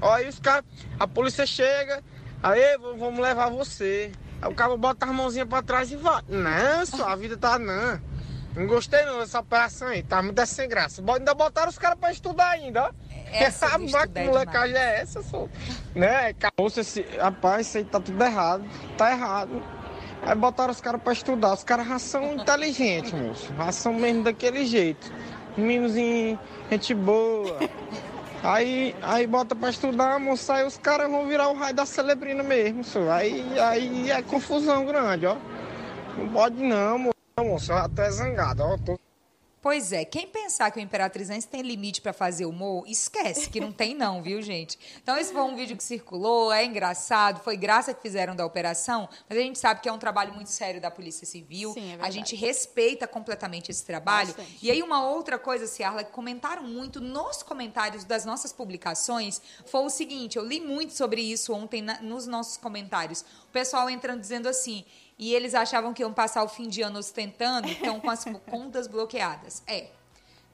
[0.00, 0.64] Olha, os caras,
[0.98, 2.02] a polícia chega,
[2.42, 4.10] aí vamos levar você.
[4.40, 6.22] Aí o cara bota as mãozinhas pra trás e vai.
[6.28, 8.00] Não, a vida tá não.
[8.58, 11.00] Não gostei não dessa operação aí, tá muito sem graça.
[11.14, 12.90] Ainda botaram os caras pra estudar ainda, ó.
[13.30, 15.46] Essa que molecagem é essa, só.
[15.94, 16.34] Né?
[16.58, 18.64] Moça, esse, rapaz, isso aí tá tudo errado.
[18.96, 19.62] Tá errado.
[20.22, 21.52] Aí botaram os caras pra estudar.
[21.52, 23.52] Os caras ração inteligente, moço.
[23.52, 25.12] Ração mesmo daquele jeito.
[25.56, 26.40] Meninozinho,
[26.70, 27.58] gente boa.
[28.42, 32.42] Aí, aí bota pra estudar, moço, aí os caras vão virar o raio da celebrina
[32.42, 33.10] mesmo, senhor.
[33.10, 35.36] Aí, aí é confusão grande, ó.
[36.16, 37.17] Não pode não, moço.
[37.44, 38.76] Moço, eu tô zangado, ó.
[38.78, 38.98] Tô...
[39.60, 43.72] Pois é, quem pensar que o Imperatrizense tem limite para fazer humor, esquece que não
[43.72, 44.78] tem não, viu, gente?
[45.02, 49.08] Então esse foi um vídeo que circulou, é engraçado, foi graça que fizeram da operação,
[49.28, 51.72] mas a gente sabe que é um trabalho muito sério da Polícia Civil.
[51.72, 54.28] Sim, é a gente respeita completamente esse trabalho.
[54.28, 54.58] Bastante.
[54.62, 59.80] E aí uma outra coisa, Ciarla, que comentaram muito nos comentários das nossas publicações, foi
[59.80, 63.22] o seguinte, eu li muito sobre isso ontem na, nos nossos comentários.
[63.42, 64.84] O pessoal entrando dizendo assim:
[65.18, 68.86] e eles achavam que iam passar o fim de ano ostentando, então com as contas
[68.86, 69.62] bloqueadas.
[69.66, 69.88] É.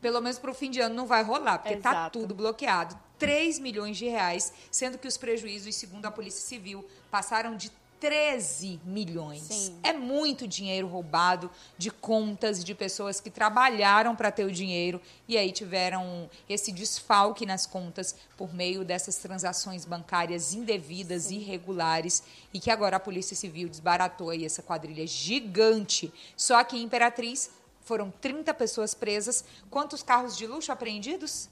[0.00, 2.98] Pelo menos para o fim de ano não vai rolar, porque está tudo bloqueado.
[3.18, 7.70] 3 milhões de reais, sendo que os prejuízos, segundo a Polícia Civil, passaram de
[8.04, 9.44] 13 milhões.
[9.44, 9.78] Sim.
[9.82, 15.38] É muito dinheiro roubado de contas de pessoas que trabalharam para ter o dinheiro e
[15.38, 21.36] aí tiveram esse desfalque nas contas por meio dessas transações bancárias indevidas, Sim.
[21.36, 26.12] irregulares e que agora a Polícia Civil desbaratou aí essa quadrilha gigante.
[26.36, 27.48] Só que em Imperatriz
[27.84, 29.46] foram 30 pessoas presas.
[29.70, 31.48] Quantos carros de luxo apreendidos?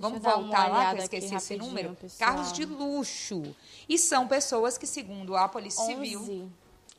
[0.00, 1.94] Vamos voltar lá, que eu esqueci esse número.
[1.94, 2.30] Pessoal.
[2.30, 3.42] Carros de luxo.
[3.88, 5.94] E são pessoas que, segundo a Polícia 11.
[5.94, 6.50] Civil,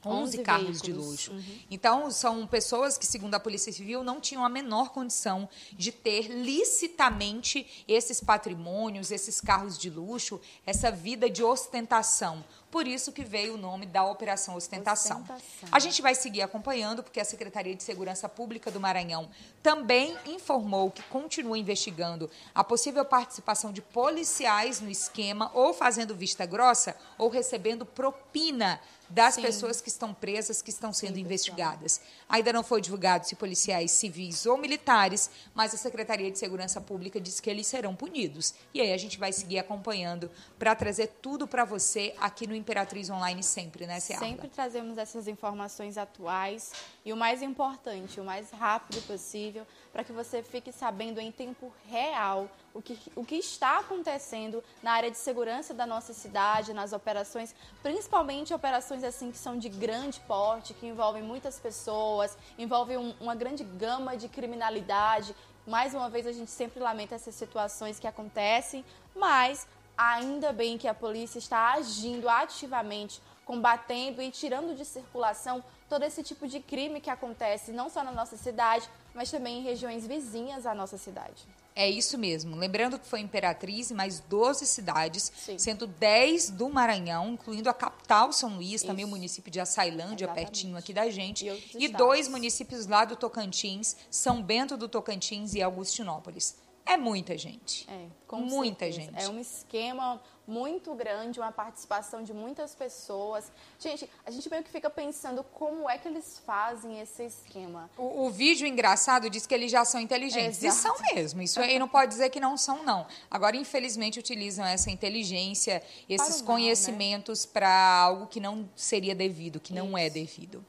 [0.05, 1.31] 11, 11 carros de luxo.
[1.31, 1.59] Uhum.
[1.69, 6.27] Então, são pessoas que, segundo a Polícia Civil, não tinham a menor condição de ter
[6.27, 12.43] licitamente esses patrimônios, esses carros de luxo, essa vida de ostentação.
[12.71, 15.17] Por isso que veio o nome da Operação Ostentação.
[15.21, 15.69] Ostentação.
[15.69, 19.29] A gente vai seguir acompanhando, porque a Secretaria de Segurança Pública do Maranhão
[19.61, 26.45] também informou que continua investigando a possível participação de policiais no esquema, ou fazendo vista
[26.45, 28.79] grossa, ou recebendo propina
[29.11, 29.41] das Sim.
[29.41, 32.01] pessoas que estão presas, que estão sendo Sim, investigadas.
[32.27, 37.19] Ainda não foi divulgado se policiais civis ou militares, mas a Secretaria de Segurança Pública
[37.19, 38.53] diz que eles serão punidos.
[38.73, 43.09] E aí a gente vai seguir acompanhando para trazer tudo para você aqui no Imperatriz
[43.09, 44.25] Online sempre, né, Ciara?
[44.25, 46.71] Sempre trazemos essas informações atuais
[47.03, 51.71] e o mais importante, o mais rápido possível, para que você fique sabendo em tempo
[51.87, 56.93] real o que, o que está acontecendo na área de segurança da nossa cidade, nas
[56.93, 63.13] operações, principalmente operações assim que são de grande porte, que envolvem muitas pessoas, envolvem um,
[63.19, 65.35] uma grande gama de criminalidade.
[65.67, 70.87] Mais uma vez, a gente sempre lamenta essas situações que acontecem, mas ainda bem que
[70.87, 77.01] a polícia está agindo ativamente, combatendo e tirando de circulação todo esse tipo de crime
[77.01, 81.45] que acontece não só na nossa cidade, mas também em regiões vizinhas à nossa cidade.
[81.75, 82.55] É isso mesmo.
[82.55, 85.57] Lembrando que foi Imperatriz e mais 12 cidades, Sim.
[85.59, 88.87] sendo 10 do Maranhão, incluindo a capital São Luís, isso.
[88.87, 90.45] também o município de Açailândia, Exatamente.
[90.45, 91.45] pertinho aqui da gente.
[91.45, 96.55] E, e dois municípios lá do Tocantins, São Bento do Tocantins e Augustinópolis.
[96.85, 97.87] É muita gente.
[97.89, 99.11] É, muita certeza.
[99.11, 99.23] gente.
[99.23, 103.51] É um esquema muito grande, uma participação de muitas pessoas.
[103.79, 107.89] Gente, a gente meio que fica pensando como é que eles fazem esse esquema.
[107.97, 110.61] O, o vídeo engraçado diz que eles já são inteligentes.
[110.61, 110.95] Exato.
[110.95, 111.41] E são mesmo.
[111.41, 113.07] Isso aí não pode dizer que não são, não.
[113.29, 116.47] Agora, infelizmente, utilizam essa inteligência, esses né?
[116.47, 117.51] conhecimentos né?
[117.53, 119.97] para algo que não seria devido, que não Isso.
[119.97, 120.65] é devido.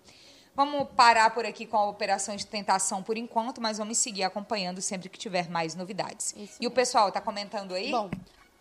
[0.55, 4.83] Vamos parar por aqui com a operação de tentação por enquanto, mas vamos seguir acompanhando
[4.83, 6.29] sempre que tiver mais novidades.
[6.29, 6.69] Isso e mesmo.
[6.69, 7.91] o pessoal está comentando aí?
[7.91, 8.11] Bom,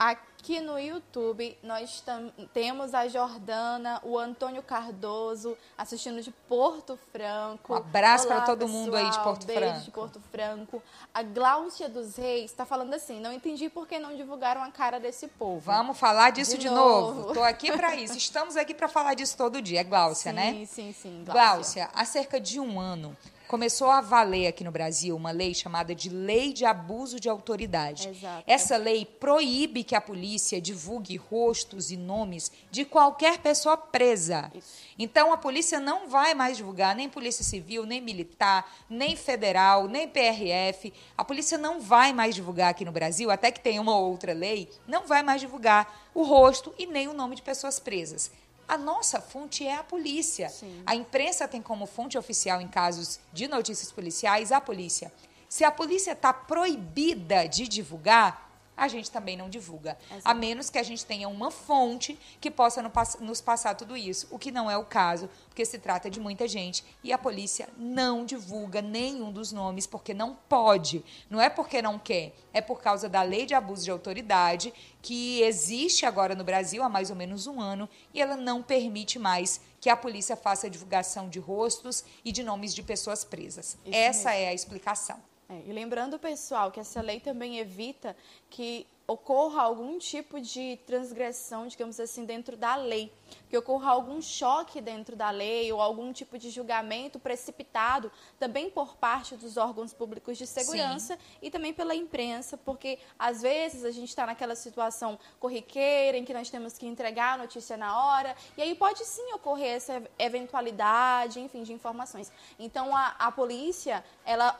[0.01, 2.03] Aqui no YouTube nós
[2.51, 7.71] temos a Jordana, o Antônio Cardoso assistindo de Porto Franco.
[7.71, 9.81] Um abraço para todo pessoal, mundo aí de Porto beijo Franco.
[9.81, 10.83] de Porto Franco.
[11.13, 14.99] A Gláucia dos Reis está falando assim: não entendi por que não divulgaram a cara
[14.99, 15.59] desse povo.
[15.59, 17.27] Vamos falar disso de, de novo.
[17.27, 18.17] Estou aqui para isso.
[18.17, 19.81] Estamos aqui para falar disso todo dia.
[19.81, 20.51] É Gláucia, sim, né?
[20.51, 21.23] Sim, sim, sim.
[21.23, 23.15] Gláucia, há cerca de um ano
[23.51, 28.07] começou a valer aqui no Brasil uma lei chamada de Lei de Abuso de Autoridade.
[28.07, 28.45] Exato.
[28.47, 34.49] Essa lei proíbe que a polícia divulgue rostos e nomes de qualquer pessoa presa.
[34.55, 34.77] Isso.
[34.97, 40.07] Então a polícia não vai mais divulgar nem polícia civil, nem militar, nem federal, nem
[40.07, 40.93] PRF.
[41.17, 44.69] A polícia não vai mais divulgar aqui no Brasil, até que tenha uma outra lei,
[44.87, 48.31] não vai mais divulgar o rosto e nem o nome de pessoas presas.
[48.71, 50.47] A nossa fonte é a polícia.
[50.47, 50.81] Sim.
[50.85, 55.11] A imprensa tem como fonte oficial, em casos de notícias policiais, a polícia.
[55.49, 58.49] Se a polícia está proibida de divulgar,
[58.81, 59.95] a gente também não divulga.
[60.09, 60.21] Exato.
[60.25, 62.81] A menos que a gente tenha uma fonte que possa
[63.19, 66.47] nos passar tudo isso, o que não é o caso, porque se trata de muita
[66.47, 71.05] gente e a polícia não divulga nenhum dos nomes porque não pode.
[71.29, 75.43] Não é porque não quer, é por causa da lei de abuso de autoridade que
[75.43, 79.61] existe agora no Brasil há mais ou menos um ano e ela não permite mais
[79.79, 83.77] que a polícia faça divulgação de rostos e de nomes de pessoas presas.
[83.85, 84.43] Isso Essa mesmo.
[84.43, 85.30] é a explicação.
[85.51, 88.15] É, e lembrando, pessoal, que essa lei também evita
[88.49, 93.11] que ocorra algum tipo de transgressão, digamos assim, dentro da lei,
[93.49, 98.09] que ocorra algum choque dentro da lei ou algum tipo de julgamento precipitado
[98.39, 101.19] também por parte dos órgãos públicos de segurança sim.
[101.41, 106.33] e também pela imprensa, porque às vezes a gente está naquela situação corriqueira em que
[106.33, 111.41] nós temos que entregar a notícia na hora e aí pode sim ocorrer essa eventualidade,
[111.41, 112.31] enfim, de informações.
[112.57, 114.57] Então a, a polícia, ela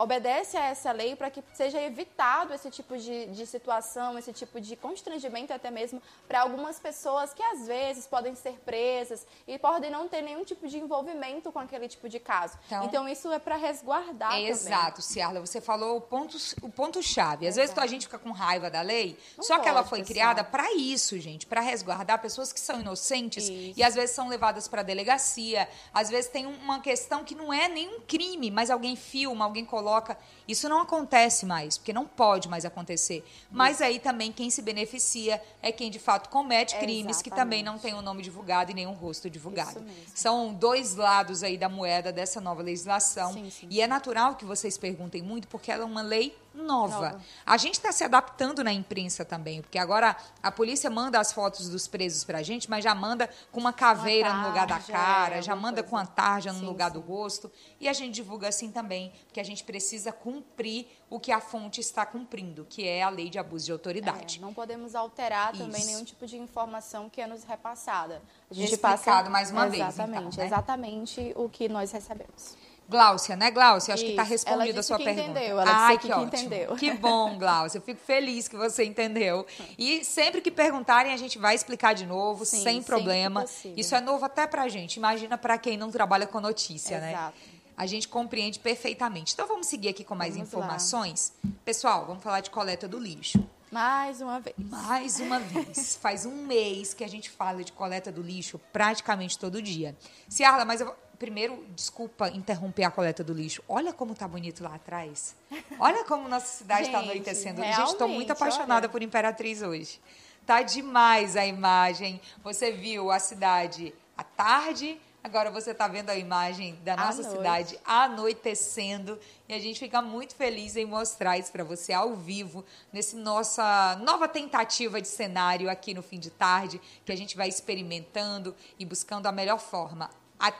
[0.00, 4.58] obedece a essa lei para que seja evitado esse tipo de, de situação, esse tipo
[4.58, 9.90] de constrangimento até mesmo para algumas pessoas que às vezes podem ser presas e podem
[9.90, 12.58] não ter nenhum tipo de envolvimento com aquele tipo de caso.
[12.64, 17.02] Então, então isso é para resguardar é Exato, Ciarla, você falou o ponto, o ponto
[17.02, 17.46] chave.
[17.46, 19.98] Às vezes a gente fica com raiva da lei, não só pode, que ela foi
[19.98, 20.14] pessoal.
[20.14, 23.78] criada para isso, gente, para resguardar pessoas que são inocentes isso.
[23.78, 27.68] e às vezes são levadas para delegacia, às vezes tem uma questão que não é
[27.68, 30.16] nenhum crime, mas alguém filma, alguém coloca coloca.
[30.46, 33.24] Isso não acontece mais, porque não pode mais acontecer.
[33.50, 37.22] Mas aí também quem se beneficia é quem de fato comete crimes Exatamente.
[37.24, 39.82] que também não tem o um nome divulgado e nem um rosto divulgado.
[40.14, 43.32] São dois lados aí da moeda dessa nova legislação.
[43.32, 43.66] Sim, sim.
[43.70, 46.94] E é natural que vocês perguntem muito, porque ela é uma lei nova.
[46.94, 47.20] nova.
[47.44, 51.68] A gente está se adaptando na imprensa também, porque agora a polícia manda as fotos
[51.68, 54.66] dos presos para a gente, mas já manda com uma caveira uma tarja, no lugar
[54.66, 56.98] da cara, é, já manda com a tarja no lugar sim.
[56.98, 57.50] do rosto.
[57.80, 61.80] E a gente divulga assim também, porque a gente precisa cumprir o que a fonte
[61.80, 64.38] está cumprindo, que é a lei de abuso de autoridade.
[64.38, 65.64] É, não podemos alterar Isso.
[65.64, 68.22] também nenhum tipo de informação que é nos repassada.
[68.50, 70.34] A gente passa mais uma exatamente, vez.
[70.34, 70.46] Então, né?
[70.46, 72.56] exatamente o que nós recebemos.
[72.90, 73.94] Gláucia, né, Gláucia?
[73.94, 74.16] Acho tá Isso.
[74.16, 75.30] que está respondida a sua que pergunta.
[75.30, 75.60] Entendeu.
[75.60, 76.26] Ela Ai, que, que, ótimo.
[76.26, 76.74] entendeu.
[76.74, 77.78] Que bom, Gláucia.
[77.78, 79.46] Eu fico feliz que você entendeu.
[79.78, 83.44] E sempre que perguntarem, a gente vai explicar de novo, Sim, sem problema.
[83.76, 84.96] Isso é novo até para a gente.
[84.96, 87.12] Imagina para quem não trabalha com notícia, né?
[87.12, 87.36] Exato.
[87.38, 87.60] né?
[87.76, 89.32] A gente compreende perfeitamente.
[89.32, 91.32] Então vamos seguir aqui com mais vamos informações.
[91.44, 91.50] Lá.
[91.64, 93.42] Pessoal, vamos falar de coleta do lixo.
[93.70, 94.56] Mais uma vez.
[94.58, 95.96] Mais uma vez.
[96.02, 99.96] Faz um mês que a gente fala de coleta do lixo praticamente todo dia.
[100.28, 103.62] Ciarla, mas eu primeiro, desculpa interromper a coleta do lixo.
[103.68, 105.36] Olha como tá bonito lá atrás.
[105.78, 107.62] Olha como nossa cidade está anoitecendo.
[107.62, 108.88] Gente, estou muito apaixonada olha.
[108.88, 110.00] por Imperatriz hoje.
[110.46, 112.18] Tá demais a imagem.
[112.42, 117.78] Você viu a cidade à tarde, agora você está vendo a imagem da nossa cidade
[117.84, 119.18] anoitecendo.
[119.46, 123.94] E a gente fica muito feliz em mostrar isso para você ao vivo, nesse nossa
[124.02, 128.86] nova tentativa de cenário aqui no fim de tarde, que a gente vai experimentando e
[128.86, 130.08] buscando a melhor forma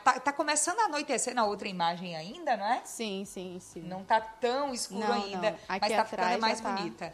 [0.03, 2.81] tá, tá, começando a anoitecer na outra imagem ainda, não é?
[2.83, 3.81] Sim, sim, sim.
[3.81, 6.71] Não tá tão escuro não, ainda, mas tá ficando mais tá...
[6.71, 7.13] bonita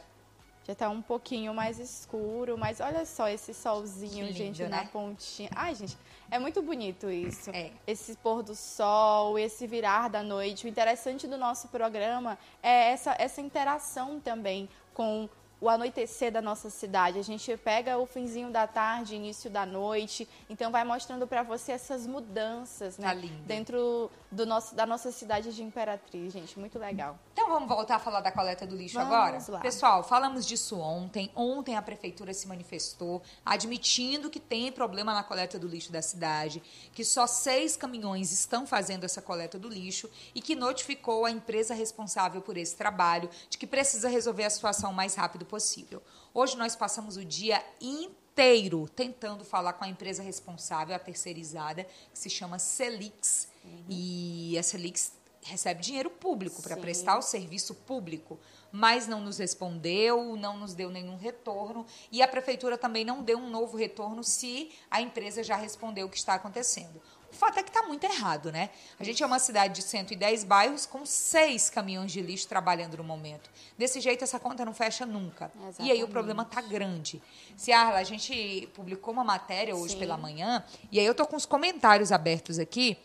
[0.67, 4.67] já tá um pouquinho mais escuro, mas olha só esse solzinho, lindo, gente, né?
[4.67, 5.49] na pontinha.
[5.55, 5.97] Ai, gente,
[6.29, 7.49] é muito bonito isso.
[7.51, 7.71] É.
[7.87, 10.65] Esse pôr do sol, esse virar da noite.
[10.65, 15.29] O interessante do nosso programa é essa, essa interação também com
[15.59, 17.19] o anoitecer da nossa cidade.
[17.19, 21.71] A gente pega o finzinho da tarde, início da noite, então vai mostrando para você
[21.71, 23.07] essas mudanças, né?
[23.07, 23.43] Tá lindo.
[23.45, 27.17] Dentro do nosso, da nossa cidade de Imperatriz, gente, muito legal.
[27.33, 29.37] Então vamos voltar a falar da coleta do lixo vamos agora?
[29.49, 29.59] Lá.
[29.59, 31.31] Pessoal, falamos disso ontem.
[31.35, 36.61] Ontem a prefeitura se manifestou admitindo que tem problema na coleta do lixo da cidade,
[36.93, 41.73] que só seis caminhões estão fazendo essa coleta do lixo e que notificou a empresa
[41.73, 46.01] responsável por esse trabalho de que precisa resolver a situação o mais rápido possível.
[46.33, 52.19] Hoje nós passamos o dia inteiro tentando falar com a empresa responsável, a terceirizada, que
[52.19, 53.47] se chama Celix.
[53.63, 53.85] Uhum.
[53.89, 58.37] E a Celix recebe dinheiro público para prestar o serviço público,
[58.71, 63.37] mas não nos respondeu, não nos deu nenhum retorno e a prefeitura também não deu
[63.37, 67.01] um novo retorno se a empresa já respondeu o que está acontecendo.
[67.37, 68.71] O fato é que está muito errado, né?
[68.99, 73.03] A gente é uma cidade de 110 bairros com seis caminhões de lixo trabalhando no
[73.03, 73.47] momento.
[73.77, 75.51] Desse jeito, essa conta não fecha nunca.
[75.55, 75.83] Exatamente.
[75.83, 77.21] E aí o problema está grande.
[77.55, 79.99] Ciarla, a gente publicou uma matéria hoje Sim.
[79.99, 82.97] pela manhã, e aí eu estou com os comentários abertos aqui.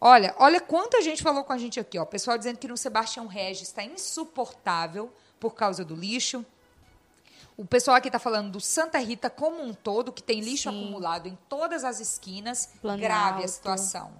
[0.00, 2.04] Olha, olha quanta gente falou com a gente aqui, ó.
[2.04, 6.46] O pessoal dizendo que no Sebastião Regis está insuportável por causa do lixo.
[7.56, 10.78] O pessoal aqui está falando do Santa Rita como um todo, que tem lixo Sim.
[10.82, 12.68] acumulado em todas as esquinas.
[12.82, 13.02] Planalto.
[13.02, 14.12] Grave a situação.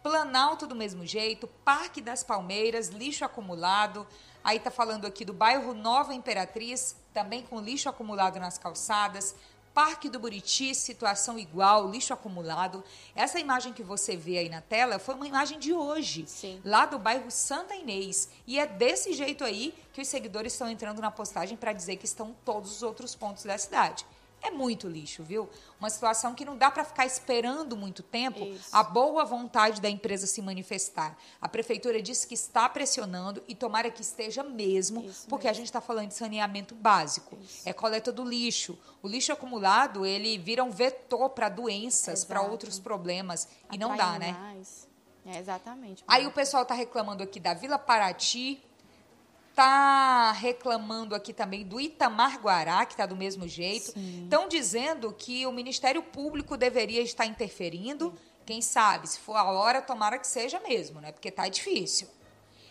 [0.00, 4.06] Planalto do mesmo jeito, Parque das Palmeiras, lixo acumulado.
[4.44, 9.34] Aí está falando aqui do bairro Nova Imperatriz, também com lixo acumulado nas calçadas.
[9.74, 12.84] Parque do Buriti, situação igual, lixo acumulado.
[13.12, 16.60] Essa imagem que você vê aí na tela foi uma imagem de hoje, Sim.
[16.64, 18.28] lá do bairro Santa Inês.
[18.46, 22.04] E é desse jeito aí que os seguidores estão entrando na postagem para dizer que
[22.04, 24.06] estão todos os outros pontos da cidade
[24.44, 25.48] é muito lixo, viu?
[25.80, 28.68] Uma situação que não dá para ficar esperando muito tempo Isso.
[28.72, 31.16] a boa vontade da empresa se manifestar.
[31.40, 35.56] A prefeitura disse que está pressionando e tomara que esteja mesmo, Isso porque mesmo.
[35.56, 37.36] a gente está falando de saneamento básico.
[37.40, 37.68] Isso.
[37.68, 38.78] É coleta do lixo.
[39.02, 43.48] O lixo acumulado, ele vira um vetor para doenças, para outros problemas.
[43.64, 44.32] Atrai e não dá, né?
[44.32, 44.88] mais.
[45.24, 45.36] né?
[45.36, 46.04] É, exatamente.
[46.06, 48.62] Aí o pessoal está reclamando aqui da Vila Paraty,
[49.54, 53.94] Está reclamando aqui também do Itamar Guará, que está do mesmo jeito.
[54.24, 58.12] Estão dizendo que o Ministério Público deveria estar interferindo.
[58.44, 61.12] Quem sabe, se for a hora, tomara que seja mesmo, né?
[61.12, 62.08] Porque está difícil.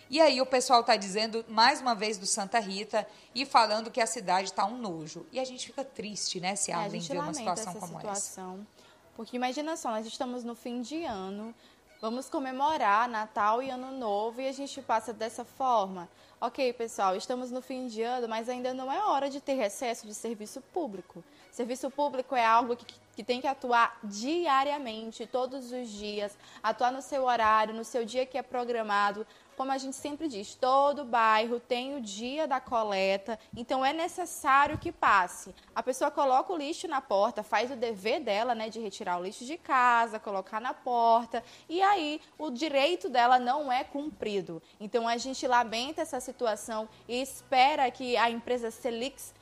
[0.10, 4.02] E aí o pessoal está dizendo, mais uma vez, do Santa Rita e falando que
[4.02, 5.26] a cidade está um nojo.
[5.32, 8.54] E a gente fica triste, né, se é, a ver uma situação essa como situação.
[8.56, 8.84] essa.
[9.16, 11.56] Porque imagina só, nós estamos no fim de ano,
[12.04, 16.10] vamos comemorar Natal e Ano Novo e a gente passa dessa forma.
[16.41, 20.06] Ok, pessoal, estamos no fim de ano, mas ainda não é hora de ter recesso
[20.06, 21.24] de serviço público.
[21.49, 22.86] Serviço público é algo que,
[23.16, 28.26] que tem que atuar diariamente, todos os dias, atuar no seu horário, no seu dia
[28.26, 29.26] que é programado,
[29.56, 34.78] como a gente sempre diz, todo bairro tem o dia da coleta, então é necessário
[34.78, 35.54] que passe.
[35.76, 39.24] A pessoa coloca o lixo na porta, faz o dever dela, né, de retirar o
[39.24, 44.62] lixo de casa, colocar na porta, e aí o direito dela não é cumprido.
[44.80, 49.34] Então a gente lamenta essa situação e espera que a empresa Celix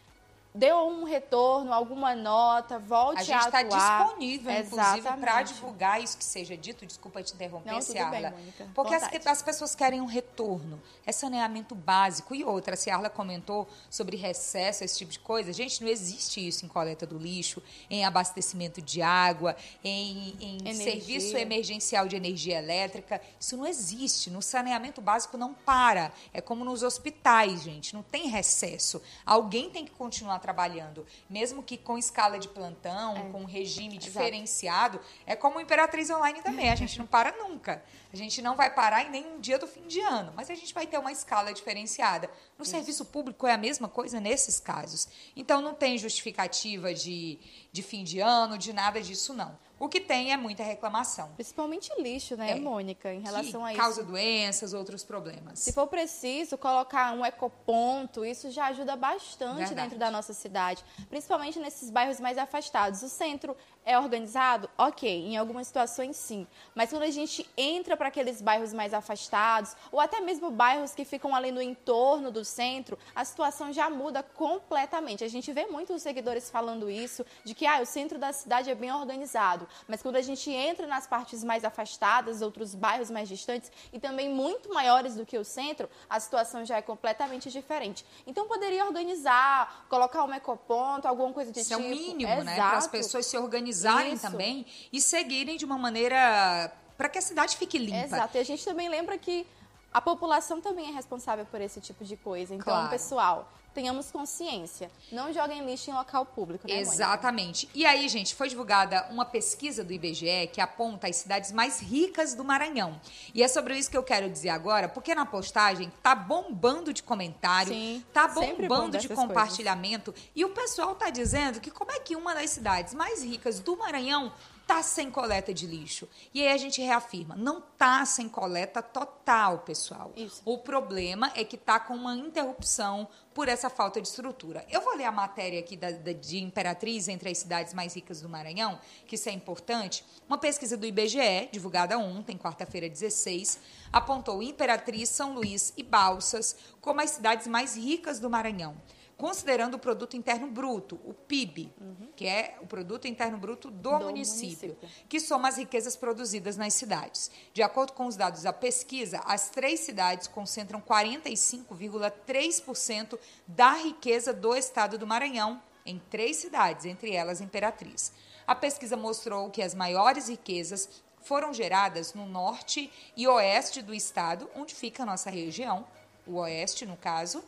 [0.54, 6.24] deu um retorno, alguma nota, volte a, gente está disponível, inclusive, para divulgar isso que
[6.24, 6.86] seja dito.
[6.86, 8.32] Desculpa te interromper, Não, Ciarla.
[8.32, 10.82] Bem, porque as, as, pessoas querem um retorno.
[11.06, 12.36] É saneamento básico.
[12.36, 15.54] E outra, a Ciarla comentou sobre recesso, esse tipo de coisa.
[15.54, 21.38] Gente, não existe isso em coleta do lixo, em abastecimento de água, em, em serviço
[21.38, 23.22] emergencial de energia elétrica.
[23.39, 24.30] Isso não existe.
[24.30, 26.12] No saneamento básico não para.
[26.34, 27.93] É como nos hospitais, gente.
[27.93, 29.02] Não tem recesso.
[29.26, 33.30] Alguém tem que continuar trabalhando, mesmo que com escala de plantão, é.
[33.32, 34.06] com regime Exato.
[34.06, 37.84] diferenciado, é como o Imperatriz Online também, a gente não para nunca.
[38.12, 40.74] A gente não vai parar em nenhum dia do fim de ano, mas a gente
[40.74, 42.30] vai ter uma escala diferenciada.
[42.58, 42.72] No Isso.
[42.72, 45.08] serviço público é a mesma coisa nesses casos.
[45.36, 47.39] Então não tem justificativa de,
[47.72, 49.58] de fim de ano, de nada disso, não.
[49.82, 51.32] O que tem é muita reclamação.
[51.34, 53.82] Principalmente lixo, né, é, Mônica, em relação a isso.
[53.82, 55.58] Causa doenças, outros problemas.
[55.58, 59.76] Se for preciso colocar um ecoponto, isso já ajuda bastante Verdade.
[59.82, 63.02] dentro da nossa cidade, principalmente nesses bairros mais afastados.
[63.02, 64.70] O centro é organizado?
[64.78, 66.48] Ok, em algumas situações sim.
[66.76, 71.04] Mas quando a gente entra para aqueles bairros mais afastados, ou até mesmo bairros que
[71.04, 75.24] ficam ali no entorno do centro, a situação já muda completamente.
[75.24, 78.76] A gente vê muitos seguidores falando isso, de que ah, o centro da cidade é
[78.76, 79.68] bem organizado.
[79.88, 84.30] Mas quando a gente entra nas partes mais afastadas, outros bairros mais distantes e também
[84.30, 88.06] muito maiores do que o centro, a situação já é completamente diferente.
[88.28, 91.82] Então poderia organizar, colocar um ecoponto, alguma coisa de Isso tipo.
[91.82, 92.46] é o mínimo, Exato.
[92.46, 92.56] né?
[92.56, 94.30] Para as pessoas se organizarem organizarem Isso.
[94.30, 98.06] também e seguirem de uma maneira para que a cidade fique limpa.
[98.06, 98.38] Exato.
[98.38, 99.46] E a gente também lembra que
[99.94, 102.54] a população também é responsável por esse tipo de coisa.
[102.54, 102.90] Então, claro.
[102.90, 104.91] pessoal, tenhamos consciência.
[105.11, 107.65] Não joguem lixo em local público, né, Exatamente.
[107.67, 107.80] Mônica?
[107.80, 112.34] E aí, gente, foi divulgada uma pesquisa do IBGE que aponta as cidades mais ricas
[112.34, 112.99] do Maranhão.
[113.34, 117.03] E é sobre isso que eu quero dizer agora, porque na postagem tá bombando de
[117.03, 120.30] comentário, Sim, tá bombando de compartilhamento, coisas.
[120.36, 123.78] e o pessoal tá dizendo que como é que uma das cidades mais ricas do
[123.78, 124.32] Maranhão
[124.72, 126.07] tá sem coleta de lixo.
[126.34, 130.13] E aí a gente reafirma, não tá sem coleta total, pessoal.
[130.15, 130.41] Isso.
[130.45, 134.65] O problema é que tá com uma interrupção por essa falta de estrutura.
[134.69, 138.22] Eu vou ler a matéria aqui da, da, de Imperatriz entre as cidades mais ricas
[138.22, 140.05] do Maranhão, que isso é importante.
[140.26, 143.59] Uma pesquisa do IBGE, divulgada ontem, quarta-feira 16,
[143.91, 148.78] apontou Imperatriz, São Luís e Balsas como as cidades mais ricas do Maranhão
[149.22, 152.09] considerando o produto interno bruto, o PIB, uhum.
[152.15, 156.57] que é o produto interno bruto do, do município, município, que soma as riquezas produzidas
[156.57, 157.30] nas cidades.
[157.53, 164.55] De acordo com os dados da pesquisa, as três cidades concentram 45,3% da riqueza do
[164.55, 168.11] estado do Maranhão, em três cidades, entre elas Imperatriz.
[168.47, 170.89] A pesquisa mostrou que as maiores riquezas
[171.22, 175.86] foram geradas no norte e oeste do estado, onde fica a nossa região,
[176.26, 177.43] o oeste, no caso,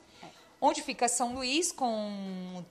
[0.64, 2.64] onde fica São Luís com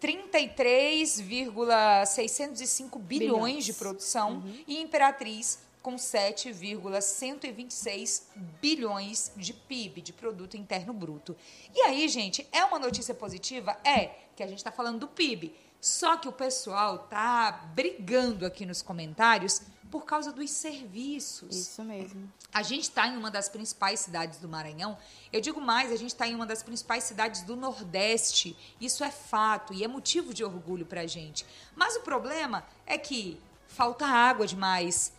[0.00, 4.64] 33,605 bilhões, bilhões de produção uhum.
[4.66, 11.36] e Imperatriz com 7,126 bilhões de PIB, de produto interno bruto.
[11.72, 13.78] E aí, gente, é uma notícia positiva?
[13.84, 15.54] É, que a gente está falando do PIB.
[15.80, 19.62] Só que o pessoal tá brigando aqui nos comentários
[19.96, 21.56] por causa dos serviços.
[21.56, 22.30] Isso mesmo.
[22.52, 24.98] A gente está em uma das principais cidades do Maranhão.
[25.32, 28.54] Eu digo mais, a gente está em uma das principais cidades do Nordeste.
[28.78, 31.46] Isso é fato e é motivo de orgulho para a gente.
[31.74, 35.14] Mas o problema é que falta água demais,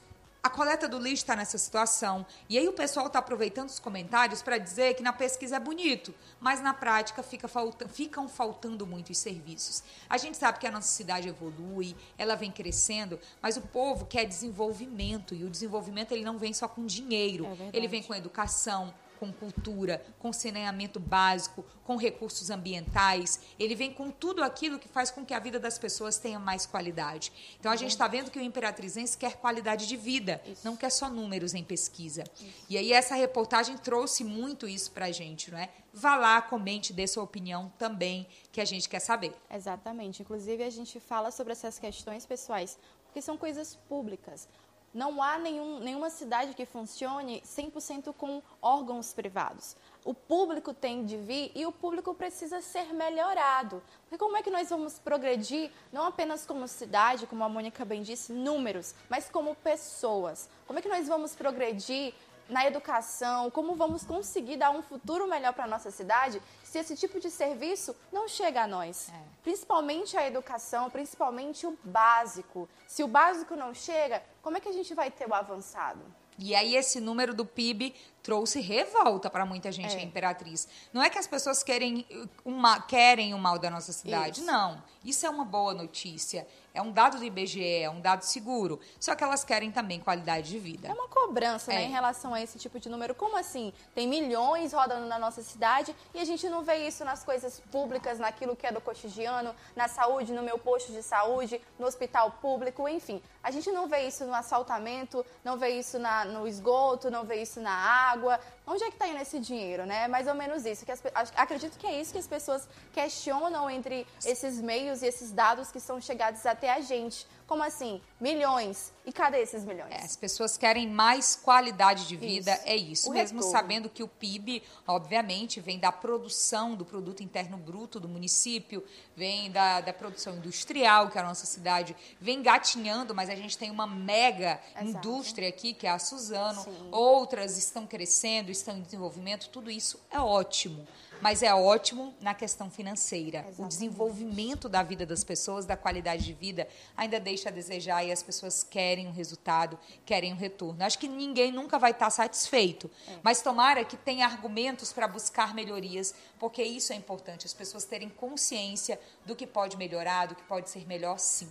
[0.47, 2.25] a coleta do lixo está nessa situação.
[2.47, 6.15] E aí o pessoal está aproveitando os comentários para dizer que na pesquisa é bonito,
[6.39, 9.83] mas na prática fica falta, ficam faltando muitos serviços.
[10.09, 14.23] A gente sabe que a nossa cidade evolui, ela vem crescendo, mas o povo quer
[14.23, 18.93] desenvolvimento e o desenvolvimento ele não vem só com dinheiro, é ele vem com educação,
[19.20, 23.39] com cultura, com saneamento básico, com recursos ambientais.
[23.59, 26.65] Ele vem com tudo aquilo que faz com que a vida das pessoas tenha mais
[26.65, 27.32] qualidade.
[27.59, 30.61] Então a gente está vendo que o imperatrizense quer qualidade de vida, isso.
[30.63, 32.24] não quer só números em pesquisa.
[32.36, 32.65] Isso.
[32.70, 35.70] E aí essa reportagem trouxe muito isso para a gente, não é?
[35.93, 39.34] Vá lá, comente, dê sua opinião também, que a gente quer saber.
[39.49, 40.22] Exatamente.
[40.22, 44.47] Inclusive a gente fala sobre essas questões pessoais, porque são coisas públicas.
[44.93, 49.75] Não há nenhum, nenhuma cidade que funcione 100% com órgãos privados.
[50.03, 53.83] O público tem de vir e o público precisa ser melhorado.
[54.03, 58.01] Porque como é que nós vamos progredir, não apenas como cidade, como a Mônica bem
[58.01, 60.49] disse, números, mas como pessoas?
[60.65, 62.13] Como é que nós vamos progredir
[62.49, 66.97] na educação, como vamos conseguir dar um futuro melhor para a nossa cidade se esse
[66.97, 69.09] tipo de serviço não chega a nós.
[69.09, 69.22] É.
[69.41, 72.68] Principalmente a educação, principalmente o básico.
[72.86, 76.01] Se o básico não chega, como é que a gente vai ter o avançado?
[76.38, 79.99] E aí esse número do PIB trouxe revolta para muita gente é.
[79.99, 80.68] a Imperatriz.
[80.93, 82.05] Não é que as pessoas querem,
[82.43, 84.45] uma, querem o mal da nossa cidade, isso.
[84.45, 84.84] não.
[85.03, 86.45] Isso é uma boa notícia.
[86.78, 88.80] É um dado do IBGE, é um dado seguro.
[88.99, 90.88] Só que elas querem também qualidade de vida.
[90.88, 91.80] É uma cobrança, né, é.
[91.80, 93.15] né, em relação a esse tipo de número.
[93.15, 93.73] Como assim?
[93.95, 98.19] Tem milhões rodando na nossa cidade e a gente não vê isso nas coisas públicas,
[98.19, 102.88] naquilo que é do cotidiano, na saúde, no meu posto de saúde, no hospital público,
[102.88, 103.23] enfim.
[103.41, 107.41] A gente não vê isso no assaltamento, não vê isso na, no esgoto, não vê
[107.41, 108.39] isso na água.
[108.70, 110.03] Onde é que está indo esse dinheiro, né?
[110.03, 110.86] É mais ou menos isso.
[110.86, 111.01] Que as,
[111.38, 115.80] acredito que é isso que as pessoas questionam entre esses meios e esses dados que
[115.80, 117.26] são chegados até a gente.
[117.47, 118.01] Como assim?
[118.19, 118.93] Milhões.
[119.05, 119.89] E cadê esses milhões?
[119.89, 122.61] É, as pessoas querem mais qualidade de vida, isso.
[122.65, 123.09] é isso.
[123.09, 123.57] O mesmo retorno.
[123.57, 128.83] sabendo que o PIB, obviamente, vem da produção do produto interno bruto do município,
[129.15, 133.71] vem da, da produção industrial, que a nossa cidade vem gatinhando, mas a gente tem
[133.71, 134.85] uma mega Exato.
[134.85, 136.61] indústria aqui, que é a Suzano.
[136.63, 136.89] Sim.
[136.91, 140.85] Outras estão crescendo, estão em desenvolvimento, tudo isso é ótimo
[141.22, 143.39] mas é ótimo na questão financeira.
[143.39, 143.61] Exatamente.
[143.61, 148.11] O desenvolvimento da vida das pessoas, da qualidade de vida, ainda deixa a desejar e
[148.11, 150.84] as pessoas querem o um resultado, querem o um retorno.
[150.84, 153.13] Acho que ninguém nunca vai estar satisfeito, é.
[153.24, 158.09] mas tomara que tenha argumentos para buscar melhorias, porque isso é importante, as pessoas terem
[158.09, 161.49] consciência do que pode melhorar, do que pode ser melhor sim.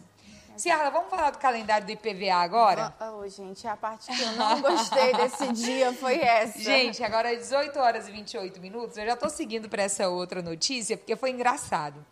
[0.57, 2.94] Ciara, vamos falar do calendário do IPVA agora?
[2.98, 6.59] Oh, gente, a parte que eu não gostei desse dia foi essa.
[6.59, 8.96] Gente, agora é 18 horas e 28 minutos.
[8.96, 12.04] Eu já estou seguindo para essa outra notícia, porque foi engraçado.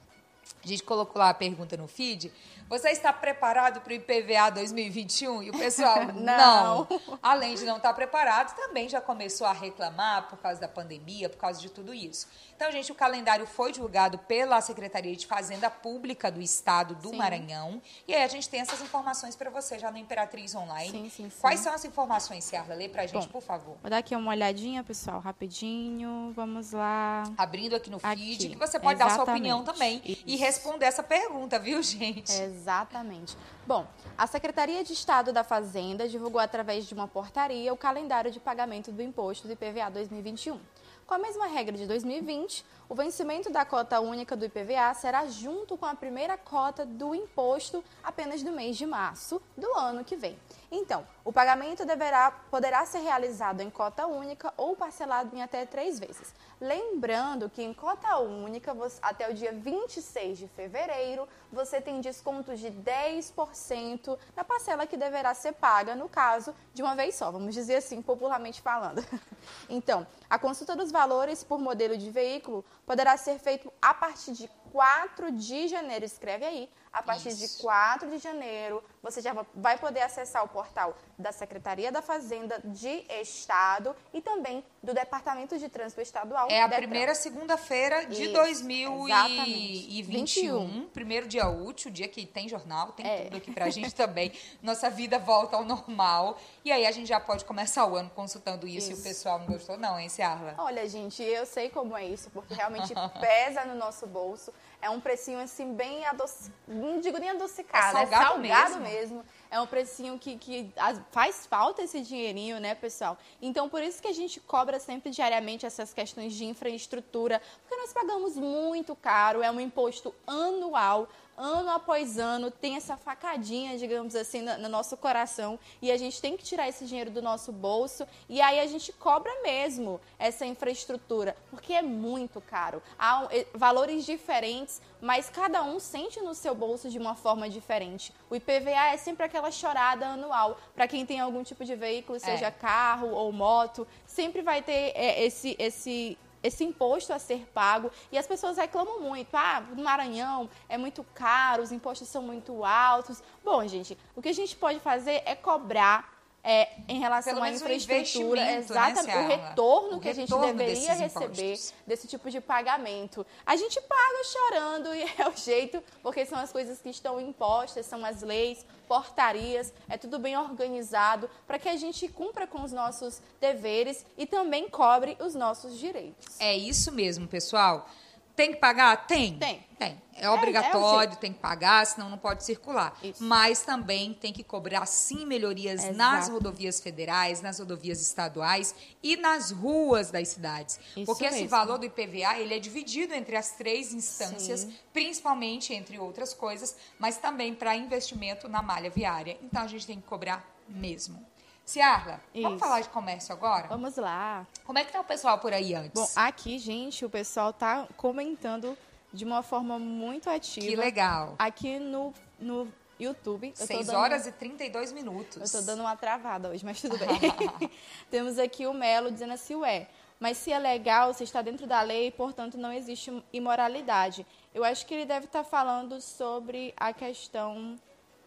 [0.63, 2.31] A gente colocou lá a pergunta no feed
[2.69, 5.43] você está preparado para o IPVA 2021?
[5.43, 6.87] E o pessoal, não.
[6.89, 7.19] não.
[7.23, 11.39] Além de não estar preparado, também já começou a reclamar por causa da pandemia, por
[11.39, 12.27] causa de tudo isso.
[12.57, 17.17] Então, gente, o calendário foi divulgado pela Secretaria de Fazenda Pública do Estado do sim.
[17.17, 17.83] Maranhão.
[18.07, 20.91] E aí a gente tem essas informações para você já no Imperatriz Online.
[20.91, 21.41] Sim, sim, sim.
[21.41, 22.75] Quais são as informações, Ciarla?
[22.75, 23.77] Lê para a gente, Bom, por favor.
[23.81, 26.33] Vou dar aqui uma olhadinha, pessoal, rapidinho.
[26.35, 27.25] Vamos lá.
[27.37, 28.49] Abrindo aqui no feed, aqui.
[28.51, 28.99] que você pode Exatamente.
[28.99, 30.23] dar sua opinião também Isso.
[30.25, 32.33] e responder essa pergunta, viu, gente?
[32.55, 33.37] Exatamente.
[33.67, 33.85] Bom,
[34.17, 38.93] a Secretaria de Estado da Fazenda divulgou através de uma portaria o calendário de pagamento
[38.93, 40.61] do imposto do IPVA 2021.
[41.07, 45.77] Com a mesma regra de 2020, o vencimento da cota única do IPVA será junto
[45.77, 50.39] com a primeira cota do imposto apenas do mês de março do ano que vem.
[50.77, 56.01] Então, o pagamento deverá, poderá ser realizado em cota única ou parcelado em até três
[56.01, 56.35] vezes.
[56.61, 62.73] Lembrando que em cota única, até o dia 26 de fevereiro, você tem desconto de
[62.73, 67.77] 10% na parcela que deverá ser paga, no caso, de uma vez só, vamos dizer
[67.77, 69.05] assim, popularmente falando.
[69.69, 74.49] Então, a consulta dos valores por modelo de veículo poderá ser feito a partir de
[74.73, 77.57] 4 de janeiro, escreve aí, a partir Isso.
[77.57, 82.61] de 4 de janeiro, você já vai poder acessar o portal da Secretaria da Fazenda
[82.65, 86.47] de Estado e também do Departamento de Trânsito Estadual.
[86.49, 86.87] É a Detran.
[86.87, 93.25] primeira segunda-feira de Isso, 2021, primeiro dia útil, dia que tem jornal, tem é.
[93.25, 94.31] tudo aqui pra gente também.
[94.63, 96.39] Nossa vida volta ao normal.
[96.65, 99.01] E aí a gente já pode começar o ano consultando isso, isso.
[99.01, 100.55] e o pessoal não gostou, não, hein, Ciarla?
[100.59, 104.53] Olha, gente, eu sei como é isso, porque realmente pesa no nosso bolso.
[104.85, 108.83] É um precinho assim bem adocicado, não digo nem adocicado, é salgado, é salgado mesmo.
[108.83, 109.25] mesmo.
[109.51, 110.71] É um precinho que, que
[111.11, 113.17] faz falta esse dinheirinho, né, pessoal?
[113.41, 117.95] Então, por isso que a gente cobra sempre diariamente essas questões de infraestrutura, porque nós
[117.95, 124.41] pagamos muito caro, é um imposto anual ano após ano tem essa facadinha, digamos assim,
[124.41, 128.07] no, no, nosso coração e a gente tem que tirar esse dinheiro do nosso bolso
[128.29, 132.83] e aí a gente cobra mesmo essa infraestrutura, porque é muito caro.
[132.99, 138.13] Há valores diferentes, mas cada um sente no seu bolso de uma forma diferente.
[138.31, 142.47] O IPVA é sempre aquela chorada anual para quem tem algum tipo de veículo, seja
[142.47, 142.51] é.
[142.51, 147.91] carro ou moto, sempre vai ter é, esse esse esse imposto a ser pago.
[148.13, 149.35] E as pessoas reclamam muito.
[149.35, 153.23] Ah, no Maranhão é muito caro, os impostos são muito altos.
[153.43, 156.15] Bom, gente, o que a gente pode fazer é cobrar
[156.47, 160.57] é, em relação à infraestrutura, né, exatamente né, o retorno o que retorno a gente
[160.59, 161.75] deveria receber impostos.
[161.87, 163.27] desse tipo de pagamento.
[163.47, 167.87] A gente paga chorando e é o jeito, porque são as coisas que estão impostas,
[167.87, 172.73] são as leis, portarias, é tudo bem organizado para que a gente cumpra com os
[172.73, 176.41] nossos deveres e também cobre os nossos direitos.
[176.41, 177.89] É isso mesmo, pessoal.
[178.37, 179.07] Tem que pagar?
[179.07, 179.39] Tem.
[179.39, 179.65] Tem.
[179.79, 180.03] Tem.
[180.17, 182.97] É obrigatório, é, é tem que pagar, senão não pode circular.
[183.03, 183.23] Isso.
[183.23, 185.97] Mas também tem que cobrar, sim, melhorias Exato.
[185.97, 190.79] nas rodovias federais, nas rodovias estaduais e nas ruas das cidades.
[190.97, 191.39] Isso Porque mesmo.
[191.39, 194.75] esse valor do IPVA, ele é dividido entre as três instâncias, sim.
[194.93, 199.37] principalmente, entre outras coisas, mas também para investimento na malha viária.
[199.43, 201.25] Então, a gente tem que cobrar mesmo.
[201.65, 203.69] Ciarla, vamos falar de comércio agora?
[203.69, 204.47] Vamos lá.
[204.65, 205.93] Como é que tá o pessoal por aí antes?
[205.95, 208.77] Bom, aqui, gente, o pessoal tá comentando
[209.13, 210.67] de uma forma muito ativa.
[210.67, 211.37] Que legal.
[211.39, 213.53] Aqui no, no YouTube.
[213.55, 215.55] 6 horas e 32 minutos.
[215.55, 217.71] Eu tô dando uma travada hoje, mas tudo bem.
[218.11, 219.89] Temos aqui o Melo dizendo assim, ué,
[220.21, 224.27] mas se é legal, se está dentro da lei, portanto não existe imoralidade.
[224.55, 227.79] Eu acho que ele deve estar tá falando sobre a questão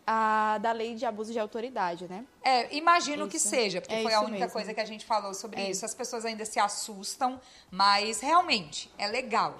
[0.09, 2.25] a, da lei de abuso de autoridade, né?
[2.41, 3.31] É, imagino isso.
[3.31, 4.53] que seja, porque é foi a única mesmo.
[4.53, 5.69] coisa que a gente falou sobre é.
[5.69, 5.85] isso.
[5.85, 7.39] As pessoas ainda se assustam,
[7.69, 9.57] mas realmente é legal.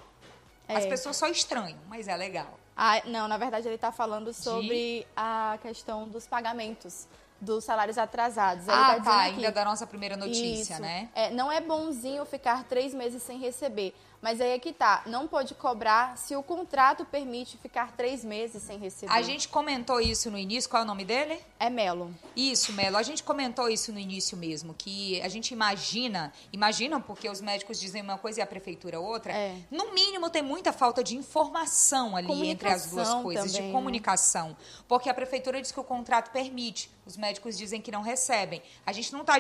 [0.70, 0.90] As é.
[0.90, 2.58] pessoas só estranham, mas é legal.
[2.78, 5.08] Ah, não, na verdade ele está falando sobre de...
[5.16, 7.08] a questão dos pagamentos
[7.42, 8.68] dos salários atrasados.
[8.68, 11.10] Ele ah, tá, tá ainda da nossa primeira notícia, isso, né?
[11.14, 15.28] É, não é bonzinho ficar três meses sem receber, Mas aí é que tá, não
[15.28, 19.12] pode cobrar se o contrato permite ficar três meses sem receber.
[19.12, 21.40] A gente comentou isso no início, qual é o nome dele?
[21.60, 22.14] É Melo.
[22.36, 22.98] Isso, Melo.
[22.98, 27.80] A gente comentou isso no início mesmo, que a gente imagina, imaginam porque os médicos
[27.80, 29.34] dizem uma coisa e a prefeitura outra.
[29.34, 29.56] É.
[29.70, 33.72] No mínimo tem muita falta de informação ali entre as duas coisas, também, de né?
[33.72, 34.50] comunicação.
[34.50, 34.56] Né?
[34.88, 38.62] Porque a prefeitura diz que o contrato permite, os médicos dizem que não recebem.
[38.86, 39.36] A gente não está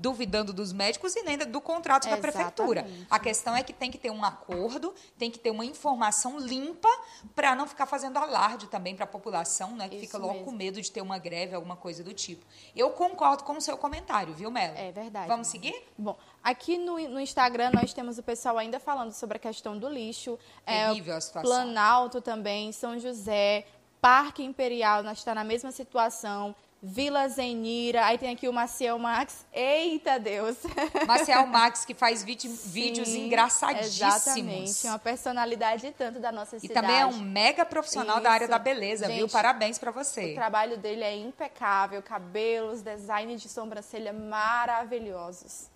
[0.00, 2.80] duvidando dos médicos e nem do contrato é, da prefeitura.
[2.80, 3.06] Exatamente.
[3.10, 6.88] A questão é que tem que ter um acordo, tem que ter uma informação limpa
[7.34, 10.44] para não ficar fazendo alarde também para a população, né, que Isso fica logo mesmo.
[10.46, 12.44] com medo de ter uma greve, alguma coisa do tipo.
[12.74, 14.76] Eu concordo com o seu comentário, viu, Melo?
[14.76, 15.28] É verdade.
[15.28, 15.74] Vamos seguir?
[15.96, 19.88] Bom, aqui no, no Instagram nós temos o pessoal ainda falando sobre a questão do
[19.88, 20.38] lixo.
[20.66, 21.50] É, Terrível é, a situação.
[21.50, 23.66] Planalto também, São José,
[24.00, 26.54] Parque Imperial, nós está na mesma situação.
[26.80, 29.44] Vila Zenira, aí tem aqui o Maciel Max.
[29.52, 30.56] Eita Deus!
[31.08, 34.14] Maciel Max, que faz Sim, vídeos engraçadíssimos.
[34.14, 36.72] Exatamente, é uma personalidade tanto da nossa cidade.
[36.72, 38.24] E também é um mega profissional Isso.
[38.24, 39.28] da área da beleza, Gente, viu?
[39.28, 40.32] Parabéns para você.
[40.32, 45.68] O trabalho dele é impecável, cabelos, design de sobrancelha maravilhosos.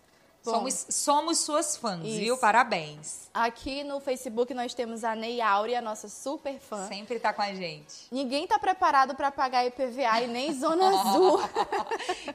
[0.42, 2.18] Somos, somos suas fãs, Isso.
[2.18, 2.36] viu?
[2.36, 3.30] Parabéns.
[3.32, 6.88] Aqui no Facebook nós temos a Ney Áurea, nossa super fã.
[6.88, 8.08] Sempre está com a gente.
[8.10, 11.40] Ninguém está preparado para pagar IPVA e nem Zona Azul.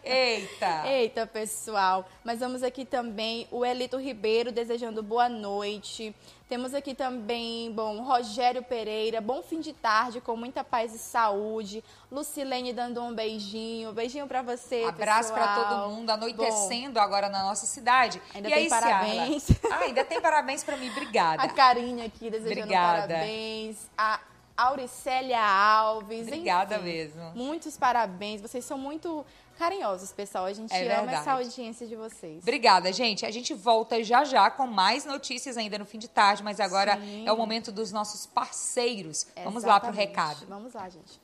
[0.03, 0.87] Eita!
[0.87, 2.07] Eita, pessoal.
[2.23, 6.15] Mas vamos aqui também o Elito Ribeiro desejando boa noite.
[6.49, 11.83] Temos aqui também, bom, Rogério Pereira, bom fim de tarde, com muita paz e saúde.
[12.09, 13.91] Lucilene dando um beijinho.
[13.91, 18.21] Beijinho para você, Abraço para todo mundo, anoitecendo bom, agora na nossa cidade.
[18.33, 19.49] Ainda e tem aí, parabéns.
[19.69, 21.43] Ah, ainda tem parabéns para mim, obrigada.
[21.43, 23.07] A Carinha aqui desejando obrigada.
[23.07, 23.89] parabéns.
[23.97, 24.21] A
[24.57, 26.27] Auricélia Alves.
[26.27, 27.31] Obrigada enfim, mesmo.
[27.35, 28.41] Muitos parabéns.
[28.41, 29.23] Vocês são muito
[29.59, 30.45] carinhosos, pessoal.
[30.45, 32.41] A gente é ama essa audiência de vocês.
[32.41, 33.23] Obrigada, gente.
[33.23, 36.97] A gente volta já já com mais notícias ainda no fim de tarde, mas agora
[36.97, 37.27] Sim.
[37.27, 39.23] é o momento dos nossos parceiros.
[39.23, 39.45] Exatamente.
[39.45, 40.45] Vamos lá para o recado.
[40.47, 41.21] Vamos lá, gente.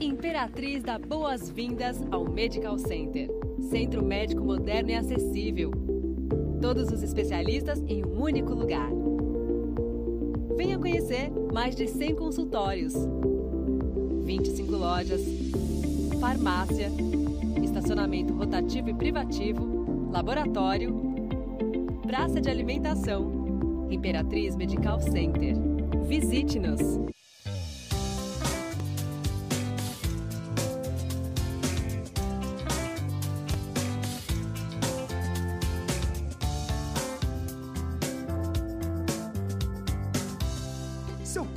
[0.00, 3.28] Imperatriz dá boas-vindas ao Medical Center.
[3.70, 5.85] Centro médico moderno e acessível.
[6.60, 8.90] Todos os especialistas em um único lugar.
[10.56, 12.94] Venha conhecer mais de 100 consultórios
[14.26, 15.22] 25 lojas,
[16.20, 16.90] farmácia,
[17.62, 20.94] estacionamento rotativo e privativo, laboratório,
[22.06, 25.54] praça de alimentação, Imperatriz Medical Center.
[26.06, 27.15] Visite-nos!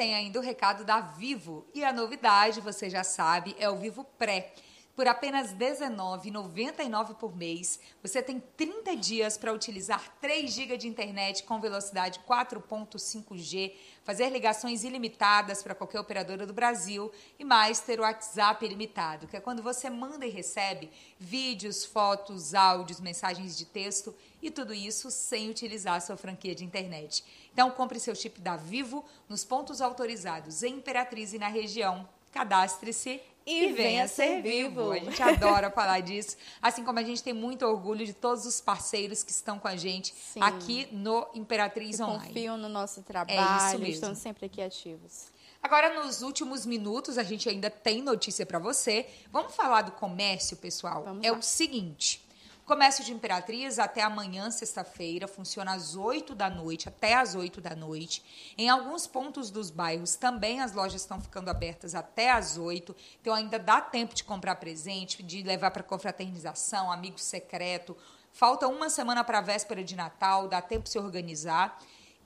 [0.00, 1.66] Tem ainda o recado da Vivo.
[1.74, 4.50] E a novidade, você já sabe, é o Vivo Pré.
[4.96, 11.42] Por apenas R$19,99 por mês, você tem 30 dias para utilizar 3 GB de internet
[11.42, 18.02] com velocidade 4.5G, fazer ligações ilimitadas para qualquer operadora do Brasil e mais ter o
[18.02, 24.14] WhatsApp ilimitado, que é quando você manda e recebe vídeos, fotos, áudios, mensagens de texto
[24.40, 27.22] e tudo isso sem utilizar sua franquia de internet.
[27.52, 32.08] Então compre seu chip da Vivo nos pontos autorizados em Imperatriz e na região.
[32.32, 34.92] Cadastre-se e, e venha ser vivo.
[34.92, 36.36] A gente adora falar disso.
[36.62, 39.76] Assim como a gente tem muito orgulho de todos os parceiros que estão com a
[39.76, 40.40] gente Sim.
[40.40, 42.28] aqui no Imperatriz que Online.
[42.28, 45.28] Confiam no nosso trabalho, é estão sempre aqui ativos.
[45.62, 49.06] Agora, nos últimos minutos, a gente ainda tem notícia para você.
[49.30, 51.04] Vamos falar do comércio, pessoal?
[51.04, 51.38] Vamos é lá.
[51.38, 52.24] o seguinte:
[52.70, 57.74] Comércio de Imperatriz até amanhã, sexta-feira, funciona às 8 da noite, até às 8 da
[57.74, 58.54] noite.
[58.56, 63.34] Em alguns pontos dos bairros também as lojas estão ficando abertas até às 8, então
[63.34, 67.96] ainda dá tempo de comprar presente, de levar para confraternização, amigo secreto.
[68.32, 71.76] Falta uma semana para a véspera de Natal, dá tempo de se organizar.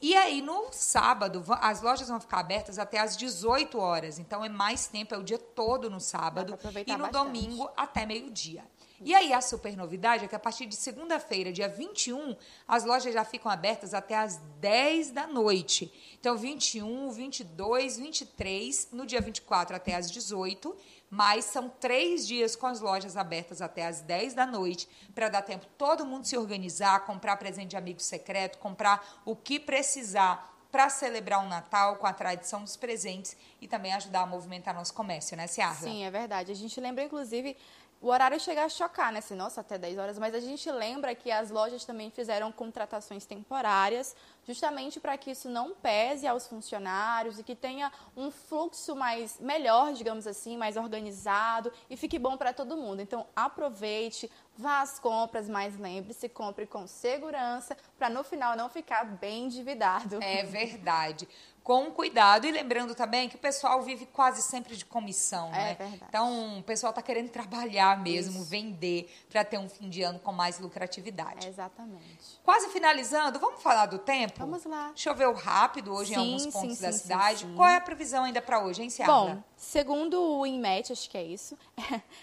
[0.02, 4.18] E aí, no sábado, as lojas vão ficar abertas até às 18 horas.
[4.18, 6.58] Então, é mais tempo, é o dia todo no sábado.
[6.86, 7.12] E no bastante.
[7.12, 8.62] domingo, até meio-dia.
[9.00, 12.36] E aí a super novidade é que a partir de segunda-feira, dia 21,
[12.66, 15.92] as lojas já ficam abertas até às 10 da noite.
[16.18, 20.76] Então 21, 22, 23, no dia 24 até às 18,
[21.10, 25.42] mas são três dias com as lojas abertas até às 10 da noite, para dar
[25.42, 30.88] tempo todo mundo se organizar, comprar presente de amigo secreto, comprar o que precisar para
[30.88, 35.36] celebrar o Natal com a tradição dos presentes e também ajudar a movimentar nosso comércio,
[35.36, 35.76] né, Ciara?
[35.76, 36.50] Sim, é verdade.
[36.50, 37.56] A gente lembra, inclusive,
[38.04, 39.20] o horário chega a chocar, né?
[39.20, 43.24] Assim, nossa, até 10 horas, mas a gente lembra que as lojas também fizeram contratações
[43.24, 44.14] temporárias,
[44.46, 49.94] justamente para que isso não pese aos funcionários e que tenha um fluxo mais melhor,
[49.94, 53.00] digamos assim, mais organizado e fique bom para todo mundo.
[53.00, 59.04] Então, aproveite, vá às compras, mas lembre-se, compre com segurança para no final não ficar
[59.04, 60.22] bem endividado.
[60.22, 61.26] É verdade
[61.64, 62.46] com cuidado.
[62.46, 65.74] E lembrando também que o pessoal vive quase sempre de comissão, é, né?
[65.78, 66.04] Verdade.
[66.06, 68.44] Então, o pessoal está querendo trabalhar mesmo, Isso.
[68.44, 71.46] vender, para ter um fim de ano com mais lucratividade.
[71.46, 72.38] É exatamente.
[72.44, 74.34] Quase finalizando, vamos falar do tempo?
[74.38, 74.92] Vamos lá.
[74.94, 77.46] Choveu rápido hoje sim, em alguns pontos sim, da sim, cidade.
[77.56, 79.10] Qual é a previsão ainda para hoje, hein, Ciara?
[79.10, 81.56] Bom, segundo o INMET, acho que é isso,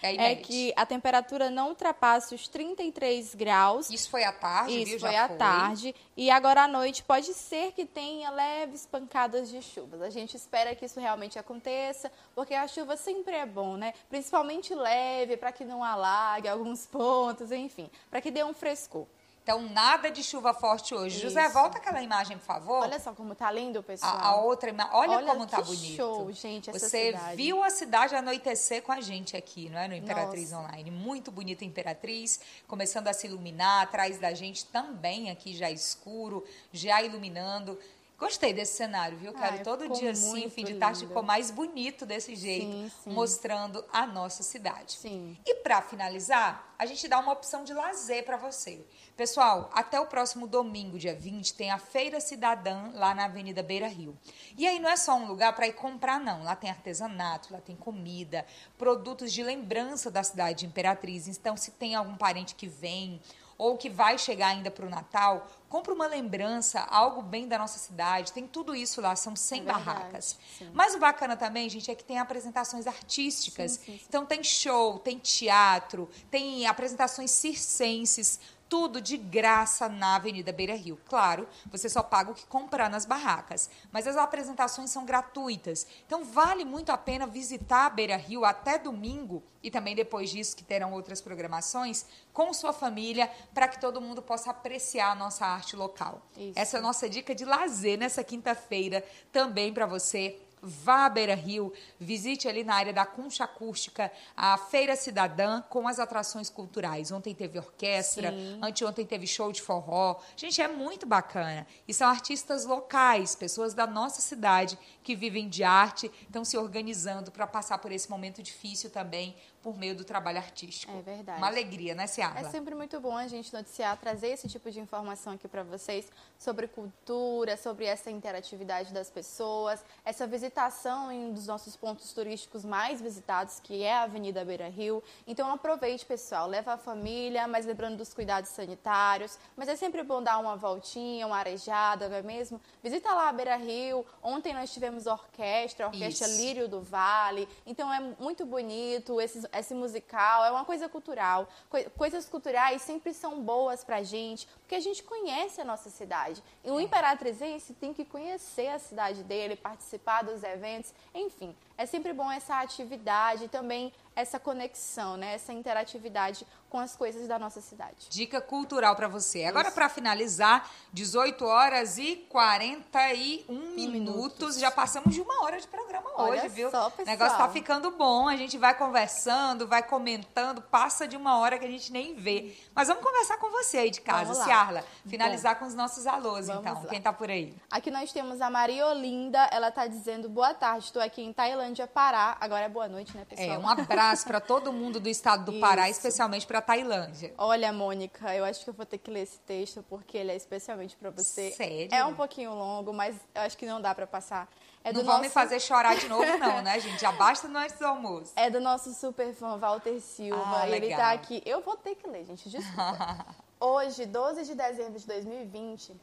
[0.00, 3.90] é, é, que a temperatura não ultrapasse os 33 graus.
[3.90, 5.00] Isso foi à tarde, Isso viu?
[5.00, 5.36] foi Já à foi.
[5.36, 5.94] tarde.
[6.14, 10.02] E agora à noite pode ser que tenha leves pancadas de chuvas.
[10.02, 13.94] A gente espera que isso realmente aconteça, porque a chuva sempre é bom, né?
[14.10, 19.06] Principalmente leve, para que não alague alguns pontos, enfim, para que dê um frescor.
[19.42, 21.16] Então, nada de chuva forte hoje.
[21.16, 21.26] Isso.
[21.26, 22.82] José, volta aquela imagem, por favor.
[22.82, 24.16] Olha só como tá lindo, pessoal.
[24.16, 24.92] A, a outra imagem.
[24.94, 25.96] Olha, Olha, como tá bonito.
[25.96, 27.36] show, gente, essa Você cidade.
[27.36, 29.88] viu a cidade anoitecer com a gente aqui, não é?
[29.88, 30.64] No Imperatriz Nossa.
[30.68, 30.90] Online.
[30.92, 33.82] Muito bonita Imperatriz, começando a se iluminar.
[33.82, 37.76] Atrás da gente também aqui já escuro, já iluminando.
[38.22, 39.32] Gostei desse cenário, viu?
[39.32, 43.10] Quero Ai, todo dia assim, fim de tarde ficou mais bonito desse jeito, sim, sim.
[43.10, 44.92] mostrando a nossa cidade.
[44.92, 45.36] Sim.
[45.44, 48.86] E para finalizar, a gente dá uma opção de lazer para você.
[49.16, 53.88] Pessoal, até o próximo domingo, dia 20, tem a Feira Cidadã lá na Avenida Beira
[53.88, 54.16] Rio.
[54.56, 56.44] E aí não é só um lugar para ir comprar, não.
[56.44, 58.46] Lá tem artesanato, lá tem comida,
[58.78, 61.26] produtos de lembrança da cidade de Imperatriz.
[61.26, 63.20] Então, se tem algum parente que vem
[63.56, 67.78] ou que vai chegar ainda para o Natal, compra uma lembrança, algo bem da nossa
[67.78, 68.32] cidade.
[68.32, 70.38] Tem tudo isso lá, são 100 é barracas.
[70.58, 70.70] Sim.
[70.74, 73.72] Mas o bacana também, gente, é que tem apresentações artísticas.
[73.72, 78.38] Sim, sim, então tem show, tem teatro, tem apresentações circenses,
[78.72, 80.98] tudo de graça na Avenida Beira Rio.
[81.06, 85.86] Claro, você só paga o que comprar nas barracas, mas as apresentações são gratuitas.
[86.06, 90.56] Então vale muito a pena visitar a Beira Rio até domingo e também depois disso
[90.56, 95.44] que terão outras programações com sua família para que todo mundo possa apreciar a nossa
[95.44, 96.22] arte local.
[96.34, 96.58] Isso.
[96.58, 101.34] Essa é a nossa dica de lazer nessa quinta-feira também para você vá à Beira
[101.34, 107.10] Rio, visite ali na área da Concha Acústica a Feira Cidadã com as atrações culturais.
[107.10, 108.60] Ontem teve orquestra, Sim.
[108.62, 110.20] anteontem teve show de forró.
[110.36, 111.66] Gente, é muito bacana.
[111.88, 117.30] E são artistas locais, pessoas da nossa cidade que vivem de arte, estão se organizando
[117.30, 120.92] para passar por esse momento difícil também por meio do trabalho artístico.
[120.92, 121.38] É verdade.
[121.38, 122.40] Uma alegria, né, Ciara?
[122.40, 126.10] É sempre muito bom a gente noticiar, trazer esse tipo de informação aqui para vocês
[126.36, 132.64] sobre cultura, sobre essa interatividade das pessoas, essa visitação em um dos nossos pontos turísticos
[132.64, 135.02] mais visitados, que é a Avenida Beira Rio.
[135.26, 139.38] Então aproveite, pessoal, leva a família, mas lembrando dos cuidados sanitários.
[139.56, 142.60] Mas é sempre bom dar uma voltinha, uma arejada, não é mesmo?
[142.82, 144.04] Visita lá a Beira Rio.
[144.20, 146.36] Ontem nós tivemos orquestra, a Orquestra Isso.
[146.36, 147.48] Lírio do Vale.
[147.66, 151.48] Então é muito bonito esses esse musical, é uma coisa cultural.
[151.96, 156.42] Coisas culturais sempre são boas pra gente, porque a gente conhece a nossa cidade.
[156.64, 161.54] E o imperatrizense tem que conhecer a cidade dele, participar dos eventos, enfim.
[161.76, 165.34] É sempre bom essa atividade também essa conexão, né?
[165.34, 168.08] essa interatividade com as coisas da nossa cidade.
[168.08, 169.44] Dica cultural para você.
[169.44, 173.92] Agora, para finalizar, 18 horas e 41 minutos.
[173.92, 174.58] minutos.
[174.58, 176.70] Já passamos de uma hora de programa Olha hoje, viu?
[176.70, 178.26] Só, o negócio tá ficando bom.
[178.26, 182.56] A gente vai conversando, vai comentando, passa de uma hora que a gente nem vê.
[182.74, 184.84] Mas vamos conversar com você aí de casa, Ciarla.
[185.06, 185.60] Finalizar bom.
[185.60, 186.74] com os nossos alôs, então.
[186.74, 186.86] Lá.
[186.86, 187.54] Quem tá por aí?
[187.70, 189.48] Aqui nós temos a Maria Olinda.
[189.50, 192.36] Ela tá dizendo: boa tarde, estou aqui em Tailândia Pará.
[192.40, 193.48] Agora é boa noite, né, pessoal?
[193.48, 197.34] É, um abraço para todo mundo do estado do Pará, especialmente para Tailândia.
[197.36, 200.36] Olha, Mônica, eu acho que eu vou ter que ler esse texto porque ele é
[200.36, 201.50] especialmente para você.
[201.52, 201.88] Sério?
[201.90, 204.48] É um pouquinho longo, mas eu acho que não dá para passar.
[204.84, 205.22] É não vão nosso...
[205.22, 207.00] me fazer chorar de novo, não, né, gente?
[207.00, 208.32] Já basta no antes do almoço.
[208.34, 210.62] É do nosso super fã, Walter Silva.
[210.62, 211.40] Ah, ele tá aqui.
[211.46, 213.26] Eu vou ter que ler, gente, desculpa.
[213.64, 215.94] Hoje, 12 de dezembro de 2020.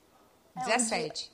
[0.56, 1.30] É 17.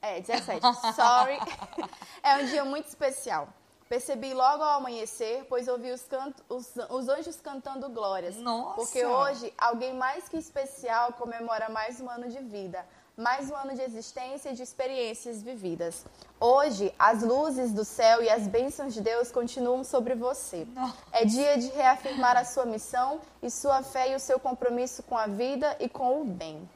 [0.00, 0.16] Um dia...
[0.16, 0.60] É, 17.
[0.94, 1.38] Sorry.
[2.22, 3.48] é um dia muito especial.
[3.88, 8.36] Percebi logo ao amanhecer, pois ouvi os, canto, os, os, anjos cantando glórias.
[8.36, 8.76] Nossa!
[8.76, 12.86] Porque hoje, alguém mais que especial comemora mais um ano de vida,
[13.16, 16.04] mais um ano de existência e de experiências vividas.
[16.40, 20.66] Hoje, as luzes do céu e as bênçãos de Deus continuam sobre você.
[20.74, 20.96] Nossa.
[21.12, 25.16] É dia de reafirmar a sua missão e sua fé e o seu compromisso com
[25.16, 26.68] a vida e com o bem.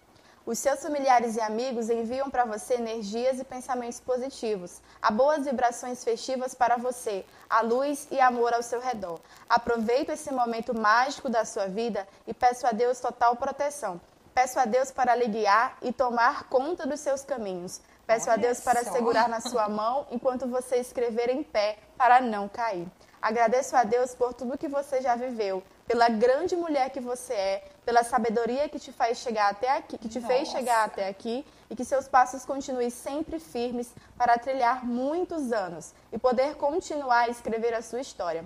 [0.47, 4.81] Os seus familiares e amigos enviam para você energias e pensamentos positivos.
[5.03, 9.21] Há boas vibrações festivas para você, a luz e amor ao seu redor.
[9.49, 14.01] Aproveite esse momento mágico da sua vida e peço a Deus total proteção.
[14.39, 17.81] Peço a Deus para lhe guiar e tomar conta dos seus caminhos.
[18.07, 18.93] Peço Olha a Deus para só.
[18.93, 22.87] segurar na sua mão enquanto você escrever em pé para não cair.
[23.21, 27.65] Agradeço a Deus por tudo que você já viveu, pela grande mulher que você é,
[27.85, 30.33] pela sabedoria que te faz chegar até aqui, que te Nossa.
[30.33, 35.93] fez chegar até aqui e que seus passos continuem sempre firmes para trilhar muitos anos
[36.13, 38.45] e poder continuar a escrever a sua história.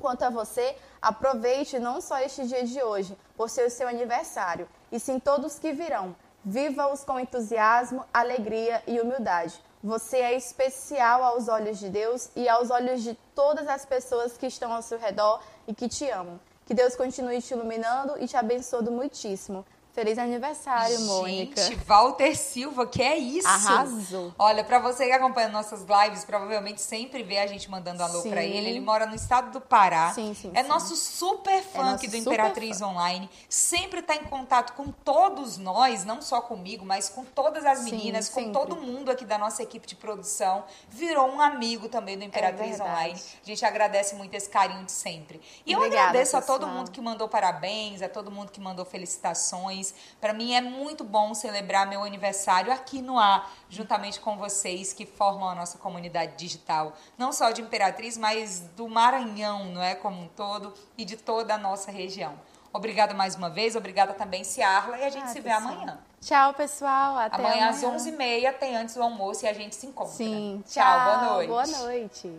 [0.00, 4.68] Quanto a você, aproveite não só este dia de hoje, por ser o seu aniversário,
[4.90, 6.16] e sim todos que virão.
[6.44, 9.62] Viva-os com entusiasmo, alegria e humildade.
[9.82, 14.46] Você é especial aos olhos de Deus e aos olhos de todas as pessoas que
[14.46, 16.40] estão ao seu redor e que te amam.
[16.64, 19.66] Que Deus continue te iluminando e te abençoando muitíssimo.
[19.92, 21.62] Feliz aniversário, Gente, Mônica.
[21.62, 23.48] Gente, Walter Silva, que é isso?
[23.48, 24.32] Arrasou.
[24.38, 28.44] Olha, para você que acompanha nossas lives, provavelmente sempre vê a gente mandando alô para
[28.44, 28.68] ele.
[28.68, 30.12] Ele mora no estado do Pará.
[30.14, 30.52] Sim, sim.
[30.54, 30.68] É sim.
[30.68, 33.28] nosso super fã é aqui do Imperatriz Online.
[33.48, 38.28] Sempre tá em contato com todos nós, não só comigo, mas com todas as meninas,
[38.28, 38.52] com sempre.
[38.52, 40.64] todo mundo aqui da nossa equipe de produção.
[40.88, 43.20] Virou um amigo também do Imperatriz é Online.
[43.42, 45.40] A gente agradece muito esse carinho de sempre.
[45.66, 46.42] E Obrigada, eu agradeço pessoal.
[46.42, 49.79] a todo mundo que mandou parabéns, a todo mundo que mandou felicitações.
[50.20, 55.06] Para mim é muito bom celebrar meu aniversário aqui no ar, juntamente com vocês que
[55.06, 60.22] formam a nossa comunidade digital, não só de Imperatriz, mas do Maranhão, não é como
[60.22, 62.38] um todo e de toda a nossa região.
[62.72, 65.72] Obrigada mais uma vez, obrigada também, Ciarla, e a gente ah, se vê pessoal.
[65.72, 65.98] amanhã.
[66.20, 67.18] Tchau, pessoal.
[67.18, 67.70] Até amanhã, amanhã.
[67.70, 70.12] às 11h30 tem antes do almoço e a gente se encontra.
[70.12, 70.62] Sim.
[70.68, 71.48] Tchau, tchau boa noite.
[71.48, 72.32] Boa noite.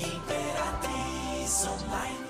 [0.00, 2.25] Imperatriz Online.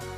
[0.00, 0.08] We'll